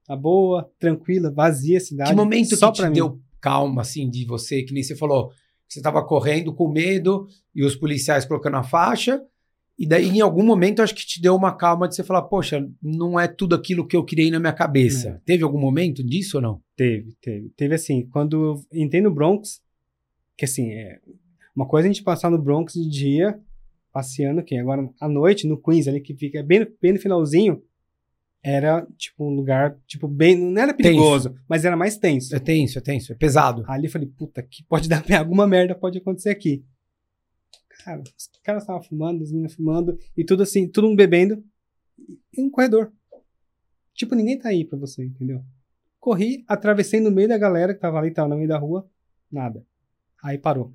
tá 0.09 0.15
boa, 0.15 0.67
tranquila, 0.79 1.29
vazia 1.29 1.77
a 1.77 1.81
cidade. 1.81 2.09
Que 2.09 2.15
momento 2.15 2.55
só 2.55 2.71
que 2.71 2.81
te 2.81 2.87
mim. 2.87 2.93
deu 2.93 3.21
calma, 3.39 3.83
assim, 3.83 4.09
de 4.09 4.25
você, 4.25 4.63
que 4.63 4.73
nem 4.73 4.81
você 4.81 4.95
falou, 4.95 5.29
que 5.67 5.75
você 5.75 5.81
tava 5.83 6.03
correndo 6.03 6.51
com 6.51 6.67
medo 6.67 7.27
e 7.53 7.63
os 7.63 7.75
policiais 7.75 8.25
colocando 8.25 8.57
a 8.57 8.63
faixa, 8.63 9.21
e 9.77 9.87
daí 9.87 10.09
em 10.09 10.19
algum 10.19 10.43
momento 10.43 10.81
acho 10.81 10.95
que 10.95 11.05
te 11.05 11.21
deu 11.21 11.35
uma 11.35 11.55
calma 11.55 11.87
de 11.87 11.95
você 11.95 12.03
falar, 12.03 12.23
poxa, 12.23 12.67
não 12.81 13.19
é 13.19 13.27
tudo 13.27 13.53
aquilo 13.53 13.85
que 13.85 13.95
eu 13.95 14.03
criei 14.03 14.31
na 14.31 14.39
minha 14.39 14.51
cabeça. 14.51 15.09
É. 15.09 15.21
Teve 15.23 15.43
algum 15.43 15.59
momento 15.59 16.03
disso 16.03 16.37
ou 16.37 16.41
não? 16.41 16.61
Teve, 16.75 17.15
teve. 17.21 17.49
Teve 17.55 17.75
assim, 17.75 18.07
quando 18.07 18.43
eu 18.43 18.81
entrei 18.81 19.01
no 19.01 19.13
Bronx, 19.13 19.61
que 20.35 20.43
assim, 20.43 20.71
é 20.71 20.99
uma 21.55 21.67
coisa 21.67 21.87
a 21.87 21.91
gente 21.91 22.03
passar 22.03 22.31
no 22.31 22.41
Bronx 22.41 22.73
de 22.73 22.89
dia, 22.89 23.39
passeando, 23.93 24.43
que 24.43 24.57
agora 24.57 24.89
à 24.99 25.07
noite, 25.07 25.47
no 25.47 25.61
Queens, 25.61 25.87
ali 25.87 26.01
que 26.01 26.15
fica 26.15 26.41
bem, 26.41 26.67
bem 26.81 26.93
no 26.93 26.99
finalzinho, 26.99 27.61
era 28.41 28.87
tipo 28.97 29.25
um 29.25 29.35
lugar, 29.35 29.77
tipo, 29.85 30.07
bem, 30.07 30.37
não 30.37 30.61
era 30.61 30.73
perigoso, 30.73 31.35
mas 31.47 31.65
era 31.65 31.75
mais 31.75 31.97
tenso. 31.97 32.35
É 32.35 32.39
tenso, 32.39 32.77
é 32.77 32.81
tenso, 32.81 33.11
é 33.11 33.15
pesado. 33.15 33.63
Ali 33.67 33.85
eu 33.85 33.91
falei, 33.91 34.07
puta, 34.07 34.41
que 34.41 34.63
pode 34.63 34.87
dar 34.87 35.03
alguma 35.19 35.45
merda, 35.45 35.75
pode 35.75 35.97
acontecer 35.97 36.29
aqui. 36.29 36.65
Cara, 37.83 38.01
os 38.01 38.29
caras 38.43 38.63
estavam 38.63 38.81
fumando, 38.81 39.23
as 39.23 39.31
meninas 39.31 39.53
fumando, 39.53 39.97
e 40.15 40.23
tudo 40.23 40.43
assim, 40.43 40.67
todo 40.67 40.87
mundo 40.87 40.97
bebendo, 40.97 41.43
e 42.35 42.41
um 42.41 42.49
corredor. 42.49 42.91
Tipo, 43.93 44.15
ninguém 44.15 44.37
tá 44.37 44.49
aí 44.49 44.63
pra 44.65 44.77
você, 44.77 45.03
entendeu? 45.03 45.43
Corri, 45.99 46.45
atravessei 46.47 47.01
no 47.01 47.11
meio 47.11 47.27
da 47.27 47.37
galera 47.37 47.73
que 47.73 47.79
tava 47.79 47.99
ali, 47.99 48.11
tava 48.11 48.29
no 48.29 48.37
meio 48.37 48.47
da 48.47 48.57
rua, 48.57 48.89
nada. 49.31 49.65
Aí 50.23 50.37
parou. 50.37 50.73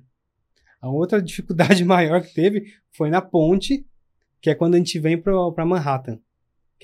A 0.79 0.89
outra 0.89 1.21
dificuldade 1.21 1.83
maior 1.85 2.21
que 2.21 2.33
teve 2.33 2.73
foi 2.91 3.09
na 3.09 3.21
ponte, 3.21 3.85
que 4.39 4.51
é 4.51 4.55
quando 4.55 4.75
a 4.75 4.77
gente 4.77 4.99
vem 4.99 5.19
pro, 5.19 5.51
pra 5.51 5.65
Manhattan. 5.65 6.19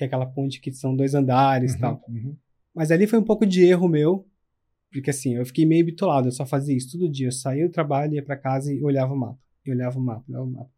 Que 0.02 0.04
é 0.04 0.06
aquela 0.08 0.26
ponte 0.26 0.60
que 0.60 0.72
são 0.72 0.96
dois 0.96 1.14
andares 1.14 1.74
e 1.74 1.78
tal. 1.78 2.02
Uhum. 2.08 2.36
Mas 2.74 2.90
ali 2.90 3.06
foi 3.06 3.18
um 3.20 3.22
pouco 3.24 3.46
de 3.46 3.62
erro 3.64 3.86
meu, 3.88 4.26
porque 4.92 5.10
assim, 5.10 5.36
eu 5.36 5.46
fiquei 5.46 5.64
meio 5.64 5.84
bitolado, 5.84 6.26
eu 6.26 6.32
só 6.32 6.44
fazia 6.44 6.76
isso 6.76 6.90
todo 6.98 7.08
dia. 7.08 7.28
Eu 7.28 7.32
saía 7.32 7.68
do 7.68 7.72
trabalho, 7.72 8.14
ia 8.14 8.22
pra 8.24 8.36
casa 8.36 8.72
e 8.72 8.82
olhava 8.82 9.14
o 9.14 9.16
mapa. 9.16 9.38
E 9.64 9.70
olhava 9.70 9.96
o 9.98 10.02
mapa, 10.02 10.24
olhava 10.28 10.44
o 10.44 10.50
mapa. 10.50 10.70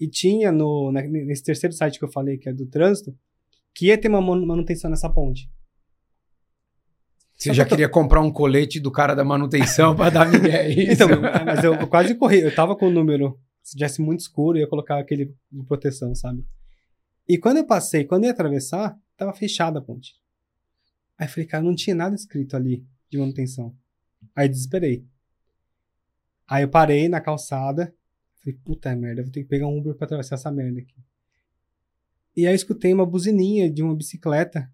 E 0.00 0.08
tinha 0.08 0.50
no, 0.50 0.90
na- 0.90 1.02
nesse 1.02 1.44
terceiro 1.44 1.72
site 1.72 1.98
que 2.00 2.04
eu 2.04 2.10
falei, 2.10 2.36
que 2.36 2.48
é 2.48 2.52
do 2.52 2.66
trânsito, 2.66 3.16
que 3.72 3.86
ia 3.86 3.96
ter 3.96 4.08
uma 4.08 4.20
manu- 4.20 4.44
manutenção 4.46 4.90
nessa 4.90 5.08
ponte. 5.08 5.48
Você 7.36 7.52
já 7.54 7.64
queria 7.64 7.88
comprar 7.88 8.20
um 8.20 8.30
colete 8.32 8.80
do 8.80 8.90
cara 8.90 9.14
da 9.14 9.24
manutenção 9.24 9.94
pra 9.94 10.08
dar 10.10 10.28
migué, 10.30 10.70
é? 10.72 10.72
Então, 10.92 11.08
mas 11.44 11.62
eu, 11.62 11.74
eu 11.74 11.86
quase 11.86 12.14
corri, 12.14 12.40
eu 12.40 12.54
tava 12.54 12.74
com 12.76 12.86
o 12.86 12.90
número, 12.90 13.38
se 13.62 13.76
tivesse 13.76 14.00
muito 14.00 14.20
escuro, 14.20 14.56
eu 14.56 14.62
ia 14.62 14.66
colocar 14.68 14.98
aquele 14.98 15.34
de 15.52 15.62
proteção, 15.64 16.14
sabe? 16.14 16.44
E 17.28 17.38
quando 17.38 17.58
eu 17.58 17.66
passei, 17.66 18.04
quando 18.04 18.24
eu 18.24 18.28
ia 18.28 18.32
atravessar, 18.32 18.98
tava 19.16 19.32
fechada 19.32 19.78
a 19.78 19.82
ponte. 19.82 20.14
Aí 21.16 21.28
falei, 21.28 21.46
cara, 21.46 21.62
não 21.64 21.74
tinha 21.74 21.94
nada 21.94 22.14
escrito 22.14 22.56
ali 22.56 22.84
de 23.08 23.18
manutenção. 23.18 23.74
Aí 24.34 24.48
desesperei. 24.48 25.06
Aí 26.46 26.62
eu 26.62 26.68
parei 26.68 27.08
na 27.08 27.20
calçada, 27.20 27.94
falei, 28.40 28.58
puta 28.62 28.94
merda, 28.94 29.22
vou 29.22 29.32
ter 29.32 29.42
que 29.42 29.48
pegar 29.48 29.66
um 29.66 29.78
Uber 29.78 29.94
pra 29.94 30.04
atravessar 30.04 30.34
essa 30.34 30.50
merda 30.50 30.80
aqui. 30.80 30.96
E 32.36 32.46
aí 32.46 32.52
eu 32.52 32.56
escutei 32.56 32.92
uma 32.92 33.06
buzininha 33.06 33.70
de 33.70 33.82
uma 33.82 33.94
bicicleta. 33.94 34.70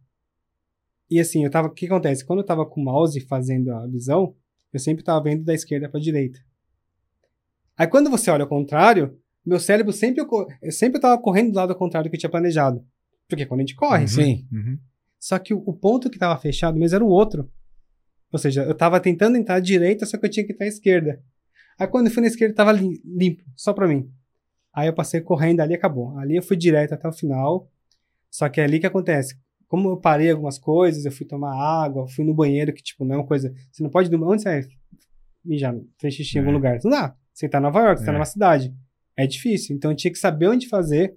E 1.11 1.21
assim, 1.21 1.45
eu 1.45 1.51
tava, 1.51 1.69
o 1.69 1.75
que 1.75 1.87
acontece? 1.87 2.25
Quando 2.25 2.41
eu 2.41 2.47
tava 2.47 2.65
com 2.65 2.81
o 2.81 2.85
mouse 2.85 3.21
fazendo 3.21 3.73
a 3.73 3.87
visão, 3.87 4.35
Eu 4.73 4.79
sempre 4.79 5.03
tava 5.03 5.23
vendo 5.23 5.45
da 5.45 5.53
esquerda 5.53 5.89
pra 5.89 6.01
direita. 6.01 6.41
Aí 7.77 7.87
quando 7.87 8.11
você 8.11 8.31
olha 8.31 8.45
ao 8.45 8.49
contrário, 8.49 9.20
meu 9.45 9.59
cérebro 9.61 9.93
sempre, 9.93 10.23
sempre 10.71 11.01
tava 11.01 11.21
correndo 11.21 11.53
do 11.53 11.57
lado 11.57 11.75
contrário 11.75 12.09
do 12.09 12.11
que 12.11 12.17
eu 12.17 12.21
tinha 12.21 12.31
planejado. 12.31 12.85
Porque 13.29 13.47
quando 13.47 13.61
a 13.61 13.63
gente 13.63 13.75
corre. 13.77 14.07
Sim. 14.09 14.47
Uhum. 14.53 14.79
Só 15.19 15.39
que 15.39 15.55
o, 15.55 15.59
o 15.67 15.73
ponto 15.73 16.11
que 16.11 16.19
tava 16.19 16.39
fechado 16.41 16.79
mesmo 16.79 16.97
era 16.97 17.05
o 17.05 17.09
outro. 17.09 17.51
Ou 18.33 18.39
seja, 18.39 18.63
eu 18.65 18.75
tava 18.75 19.01
tentando 19.01 19.37
entrar 19.37 19.57
à 19.57 19.61
direita, 19.61 20.07
só 20.07 20.17
que 20.19 20.27
eu 20.27 20.31
tinha 20.31 20.47
que 20.47 20.53
entrar 20.53 20.67
à 20.67 20.69
esquerda. 20.69 21.21
Aí 21.79 21.87
quando 21.87 22.07
eu 22.07 22.13
fui 22.13 22.21
na 22.23 22.29
esquerda, 22.29 22.55
tava 22.55 22.73
lim- 22.73 23.01
limpo, 23.05 23.43
só 23.57 23.73
pra 23.73 23.89
mim. 23.89 24.11
Aí 24.73 24.87
eu 24.89 24.93
passei 24.95 25.21
correndo 25.21 25.61
ali 25.61 25.73
e 25.73 25.77
acabou. 25.77 26.17
Ali 26.19 26.37
eu 26.37 26.43
fui 26.43 26.57
direto 26.57 26.93
até 26.93 27.09
o 27.09 27.13
final. 27.13 27.69
Só 28.31 28.49
que 28.49 28.61
é 28.61 28.65
ali 28.65 28.79
que 28.79 28.87
acontece. 28.87 29.37
Como 29.67 29.89
eu 29.91 29.97
parei 29.97 30.31
algumas 30.31 30.59
coisas, 30.59 31.05
eu 31.05 31.13
fui 31.13 31.27
tomar 31.27 31.55
água, 31.55 32.07
fui 32.09 32.25
no 32.25 32.35
banheiro, 32.35 32.73
que 32.73 32.83
tipo, 32.83 33.05
não 33.05 33.15
é 33.15 33.19
uma 33.19 33.27
coisa. 33.27 33.53
Você 33.71 33.83
não 33.83 33.91
pode. 33.91 34.15
Onde 34.15 34.43
você 34.43 34.49
vai 34.61 34.69
mijar? 35.45 35.75
Fez 35.99 36.15
xixi 36.15 36.37
em 36.37 36.41
algum 36.41 36.51
É. 36.51 36.55
lugar? 36.55 36.79
Não 36.85 36.91
dá. 36.91 37.15
Você 37.33 37.49
tá 37.49 37.59
em 37.59 37.63
Nova 37.63 37.81
York, 37.81 38.01
você 38.01 38.07
tá 38.07 38.13
É. 38.13 38.15
numa 38.15 38.25
cidade. 38.25 38.75
É 39.23 39.27
difícil. 39.27 39.77
Então 39.77 39.91
eu 39.91 39.97
tinha 39.97 40.13
que 40.13 40.19
saber 40.19 40.49
onde 40.49 40.67
fazer. 40.69 41.15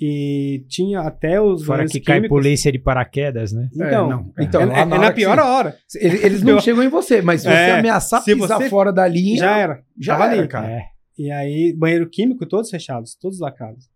E 0.00 0.64
tinha 0.68 1.00
até 1.00 1.40
os. 1.40 1.64
Fora 1.64 1.84
que 1.84 1.98
cai 2.00 2.18
químicos. 2.18 2.36
polícia 2.36 2.70
de 2.70 2.78
paraquedas, 2.78 3.52
né? 3.52 3.68
Então, 3.74 3.86
É, 4.06 4.08
não. 4.10 4.32
é, 4.38 4.44
Então, 4.44 4.62
é- 4.62 4.66
lá 4.66 4.78
é 4.78 4.84
na 4.84 4.96
hora 4.96 5.12
pior 5.12 5.36
você- 5.36 5.42
hora. 5.42 5.78
Eles, 5.96 6.24
eles 6.24 6.42
não 6.42 6.60
chegam 6.60 6.84
em 6.84 6.88
você, 6.88 7.20
mas 7.20 7.40
se 7.42 7.48
você 7.48 7.52
É, 7.54 7.78
ameaçar 7.80 8.22
se 8.22 8.32
pisar 8.32 8.58
você- 8.58 8.68
fora 8.68 8.92
da 8.92 9.08
linha, 9.08 9.38
Já 9.40 9.58
era. 9.58 9.82
já 10.00 10.12
Tava 10.16 10.30
era, 10.32 10.40
ali. 10.40 10.48
cara. 10.48 10.70
É. 10.70 10.82
E 11.18 11.32
aí, 11.32 11.74
banheiro 11.76 12.08
químico, 12.08 12.46
todos 12.46 12.70
fechados, 12.70 13.16
todos 13.16 13.40
lacrados. 13.40 13.90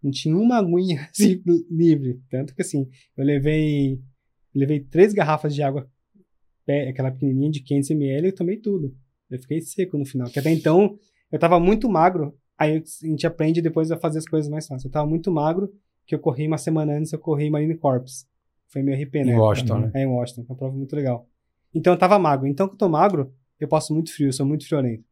Não 0.00 0.12
tinha 0.12 0.36
uma 0.36 0.58
aguinha 0.58 1.08
assim, 1.10 1.42
livre. 1.68 2.20
Tanto 2.30 2.54
que 2.54 2.62
assim, 2.62 2.86
eu 3.16 3.24
levei. 3.24 3.98
Levei 4.54 4.78
três 4.78 5.12
garrafas 5.12 5.52
de 5.54 5.62
água, 5.62 5.88
aquela 6.88 7.10
pequenininha 7.10 7.50
de 7.50 7.62
500ml, 7.64 8.22
e 8.24 8.28
eu 8.28 8.34
tomei 8.34 8.58
tudo. 8.58 8.94
Eu 9.28 9.40
fiquei 9.40 9.60
seco 9.60 9.98
no 9.98 10.04
final. 10.04 10.26
Porque 10.28 10.38
até 10.38 10.50
então, 10.52 10.96
eu 11.32 11.38
tava 11.38 11.58
muito 11.58 11.88
magro. 11.88 12.32
Aí 12.62 12.76
a 12.76 13.06
gente 13.06 13.26
aprende 13.26 13.60
depois 13.60 13.90
a 13.90 13.96
fazer 13.96 14.18
as 14.18 14.24
coisas 14.24 14.48
mais 14.48 14.68
fáceis. 14.68 14.84
Eu 14.84 14.90
tava 14.92 15.04
muito 15.04 15.32
magro, 15.32 15.74
que 16.06 16.14
eu 16.14 16.20
corri 16.20 16.46
uma 16.46 16.58
semana 16.58 16.96
antes, 16.96 17.12
eu 17.12 17.18
corri 17.18 17.50
Marine 17.50 17.76
Corps. 17.76 18.24
Foi 18.68 18.82
meu 18.84 18.94
RP, 18.94 19.14
né? 19.16 19.32
Em 19.32 19.36
Washington, 19.36 19.78
né? 19.80 19.90
É, 19.94 20.04
em 20.04 20.06
Washington. 20.06 20.46
Uma 20.48 20.56
prova 20.56 20.76
muito 20.76 20.94
legal. 20.94 21.28
Então 21.74 21.92
eu 21.92 21.98
tava 21.98 22.20
magro. 22.20 22.46
Então 22.46 22.68
que 22.68 22.74
eu 22.74 22.78
tô 22.78 22.88
magro, 22.88 23.34
eu 23.58 23.66
passo 23.66 23.92
muito 23.92 24.14
frio, 24.14 24.28
eu 24.28 24.32
sou 24.32 24.46
muito 24.46 24.64
friorento. 24.64 25.02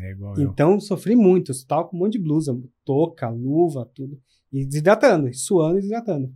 É 0.00 0.10
igual 0.10 0.36
eu. 0.36 0.50
Então, 0.50 0.80
sofri 0.80 1.14
muito. 1.14 1.52
Eu 1.52 1.56
tava 1.68 1.84
com 1.84 1.96
um 1.96 2.00
monte 2.00 2.14
de 2.14 2.18
blusa, 2.18 2.60
touca, 2.84 3.28
luva, 3.28 3.88
tudo. 3.94 4.20
E 4.52 4.66
desidratando, 4.66 5.32
suando 5.32 5.78
e 5.78 5.82
desidratando. 5.82 6.34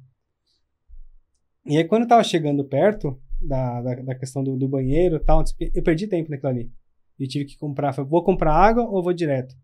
E 1.67 1.77
aí, 1.77 1.85
quando 1.85 2.03
eu 2.03 2.09
tava 2.09 2.23
chegando 2.23 2.65
perto 2.65 3.21
da, 3.43 3.83
da, 3.83 3.95
da 3.97 4.15
questão 4.15 4.45
do, 4.45 4.57
do 4.57 4.69
banheiro 4.69 5.17
e 5.17 5.21
tal, 5.21 5.43
eu 5.75 5.83
perdi 5.83 6.07
tempo 6.07 6.31
naquilo 6.31 6.51
ali. 6.51 6.73
E 7.19 7.27
tive 7.27 7.45
que 7.45 7.59
comprar. 7.59 7.93
Falei, 7.93 8.09
vou 8.09 8.23
comprar 8.23 8.55
água 8.55 8.85
ou 8.85 9.03
vou 9.03 9.13
direto? 9.13 9.57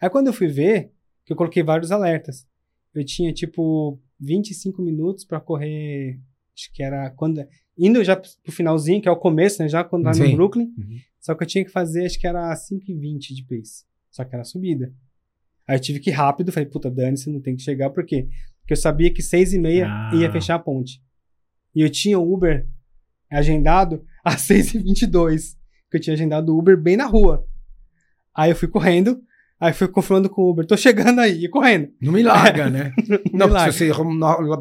Aí, 0.00 0.08
quando 0.10 0.26
eu 0.28 0.32
fui 0.32 0.48
ver, 0.48 0.90
que 1.24 1.32
eu 1.32 1.36
coloquei 1.36 1.62
vários 1.62 1.90
alertas. 1.90 2.46
Eu 2.94 3.04
tinha, 3.04 3.32
tipo, 3.32 4.00
25 4.20 4.80
minutos 4.82 5.24
pra 5.24 5.40
correr. 5.40 6.20
Acho 6.56 6.72
que 6.72 6.82
era 6.82 7.10
quando. 7.10 7.44
Indo 7.76 8.04
já 8.04 8.14
pro 8.16 8.52
finalzinho, 8.52 9.02
que 9.02 9.08
é 9.08 9.10
o 9.10 9.16
começo, 9.16 9.60
né? 9.62 9.68
Já 9.68 9.82
quando 9.82 10.12
Sim. 10.14 10.30
no 10.30 10.36
Brooklyn. 10.36 10.66
Uhum. 10.78 10.98
Só 11.20 11.34
que 11.34 11.42
eu 11.42 11.46
tinha 11.48 11.64
que 11.64 11.70
fazer, 11.70 12.04
acho 12.06 12.18
que 12.20 12.26
era 12.26 12.54
5,20 12.54 13.34
de 13.34 13.42
pace. 13.44 13.84
Só 14.10 14.24
que 14.24 14.34
era 14.34 14.44
subida. 14.44 14.92
Aí 15.66 15.76
eu 15.76 15.80
tive 15.80 15.98
que 15.98 16.10
ir 16.10 16.12
rápido, 16.12 16.52
falei, 16.52 16.68
puta, 16.68 16.90
dane-se, 16.90 17.30
não 17.30 17.40
tem 17.40 17.56
que 17.56 17.62
chegar, 17.62 17.88
por 17.90 18.04
quê? 18.04 18.28
Porque 18.60 18.74
eu 18.74 18.76
sabia 18.76 19.12
que 19.12 19.22
6 19.22 19.54
e 19.54 19.58
meia 19.58 19.86
Ah. 19.88 20.10
ia 20.14 20.30
fechar 20.30 20.54
a 20.56 20.58
ponte. 20.58 21.02
E 21.74 21.80
eu 21.80 21.90
tinha 21.90 22.18
o 22.18 22.32
Uber 22.32 22.68
agendado 23.30 24.04
às 24.24 24.42
6 24.42 24.74
e 24.74 24.78
22 24.78 25.56
que 25.90 25.96
eu 25.96 26.00
tinha 26.00 26.14
agendado 26.14 26.54
o 26.54 26.58
Uber 26.58 26.76
bem 26.76 26.96
na 26.96 27.06
rua. 27.06 27.46
Aí 28.34 28.50
eu 28.50 28.56
fui 28.56 28.68
correndo, 28.68 29.20
aí 29.60 29.72
fui 29.72 29.88
confirmando 29.88 30.28
com 30.28 30.42
o 30.42 30.50
Uber, 30.50 30.66
tô 30.66 30.76
chegando 30.76 31.20
aí, 31.20 31.44
e 31.44 31.48
correndo. 31.48 31.92
Não 32.00 32.12
me 32.12 32.22
larga, 32.22 32.68
né? 32.70 32.92
Não, 33.32 33.46
larga. 33.46 33.72
se 33.72 33.90
você 33.90 33.92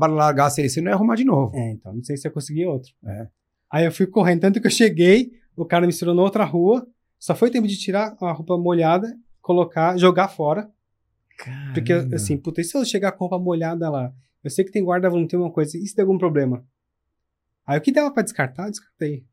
largasse 0.08 0.62
ele, 0.62 0.70
você 0.70 0.82
não 0.82 0.90
ia 0.92 0.96
arrumar 0.96 1.16
de 1.16 1.24
novo. 1.26 1.56
É, 1.56 1.72
então, 1.72 1.94
não 1.94 2.04
sei 2.04 2.16
se 2.18 2.28
eu 2.28 2.32
consegui 2.32 2.66
outro. 2.66 2.92
É. 3.06 3.28
Aí 3.72 3.86
eu 3.86 3.92
fui 3.92 4.06
correndo, 4.08 4.42
tanto 4.42 4.62
que 4.62 4.68
eu 4.68 4.72
cheguei, 4.72 5.32
o 5.56 5.66
cara 5.66 5.82
me 5.82 5.88
misturou 5.88 6.14
na 6.16 6.22
outra 6.22 6.44
rua, 6.44 6.88
só 7.20 7.34
foi 7.36 7.50
tempo 7.50 7.68
de 7.68 7.78
tirar 7.78 8.16
a 8.22 8.32
roupa 8.32 8.58
molhada, 8.58 9.16
colocar, 9.42 9.98
jogar 9.98 10.28
fora, 10.28 10.70
porque 11.74 11.94
Caramba. 11.94 12.16
assim, 12.16 12.38
puta, 12.38 12.62
e 12.62 12.64
se 12.64 12.78
eu 12.78 12.86
chegar 12.86 13.12
com 13.14 13.26
a 13.26 13.28
roupa 13.28 13.44
molhada 13.44 13.90
lá? 13.90 14.14
Eu 14.44 14.50
sei 14.50 14.64
que 14.64 14.72
tem 14.72 14.84
guarda 14.84 15.10
tem 15.28 15.40
uma 15.40 15.52
coisa, 15.52 15.78
e 15.78 15.86
se 15.88 15.96
der 15.96 16.04
algum 16.04 16.18
problema? 16.18 16.64
Aí 17.66 17.78
o 17.78 17.82
que 17.82 17.92
dava 17.92 18.12
pra 18.12 18.24
descartar, 18.24 18.66
eu 18.66 18.72
descartei. 18.72 19.26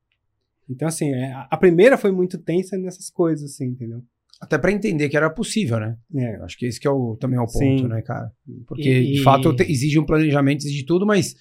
Então, 0.69 0.87
assim, 0.87 1.13
é, 1.13 1.33
a- 1.33 1.49
a 1.51 1.57
primeira 1.57 1.99
foi 1.99 2.13
muito 2.13 2.39
tensa 2.39 2.79
nessas 2.79 3.11
coisas, 3.11 3.51
assim, 3.53 3.67
entendeu? 3.67 4.03
Até 4.41 4.57
pra 4.57 4.73
entender 4.73 5.09
que 5.09 5.17
era 5.17 5.29
possível, 5.29 5.79
né? 5.79 5.97
É, 6.17 6.37
acho 6.43 6.57
que 6.57 6.65
esse 6.67 6.81
que 6.81 6.89
é 6.89 6.91
o, 6.91 7.15
também 7.21 7.39
é 7.39 7.43
o 7.43 7.47
ponto, 7.47 7.83
Sim. 7.83 7.87
né, 7.89 8.01
cara? 8.03 8.31
Porque, 8.67 8.89
E- 8.89 9.13
de 9.13 9.23
fato, 9.23 9.55
te- 9.55 9.71
exige 9.71 9.99
um 9.99 10.07
planejamento, 10.07 10.61
exige 10.65 10.85
tudo, 10.87 11.05
mas 11.07 11.35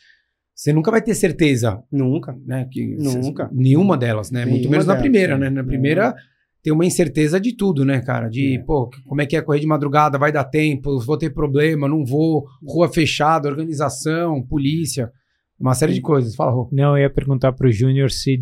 você 0.53 0.73
nunca 0.73 0.91
vai 0.91 1.01
ter 1.01 1.15
certeza, 1.15 1.81
nunca. 1.89 2.35
né? 2.45 2.67
Que, 2.69 2.85
Nunca. 2.97 3.49
Nenhuma 3.53 3.97
delas, 3.97 4.29
né? 4.31 4.41
Muito 4.41 4.55
Nenhuma 4.57 4.71
menos 4.71 4.85
na 4.85 4.93
delas, 4.93 5.01
primeira, 5.03 5.37
né? 5.37 5.49
né? 5.49 5.61
Na 5.61 5.63
primeira 5.63 6.13
tem 6.61 6.73
uma 6.73 6.85
incerteza 6.85 7.39
de 7.39 7.55
tudo, 7.55 7.85
né, 7.85 8.01
cara? 8.01 8.27
De, 8.27 8.57
É. 8.57 8.59
pô, 8.59 8.89
como 9.07 9.21
é 9.21 9.25
que 9.25 9.37
é 9.37 9.41
correr 9.41 9.61
de 9.61 9.65
madrugada? 9.65 10.17
Vai 10.17 10.29
dar 10.33 10.43
tempo? 10.43 10.99
Vou 10.99 11.17
ter 11.17 11.29
problema? 11.29 11.87
Não 11.87 12.03
vou? 12.03 12.45
Rua 12.61 12.89
fechada, 12.91 13.47
organização, 13.47 14.45
polícia, 14.45 15.09
uma 15.57 15.73
série 15.73 15.93
de 15.93 16.01
coisas. 16.01 16.35
Fala, 16.35 16.51
Rô. 16.51 16.67
Não, 16.73 16.97
eu 16.97 17.03
ia 17.03 17.09
perguntar 17.09 17.53
pro 17.53 17.71
Júnior 17.71 18.11
se 18.11 18.35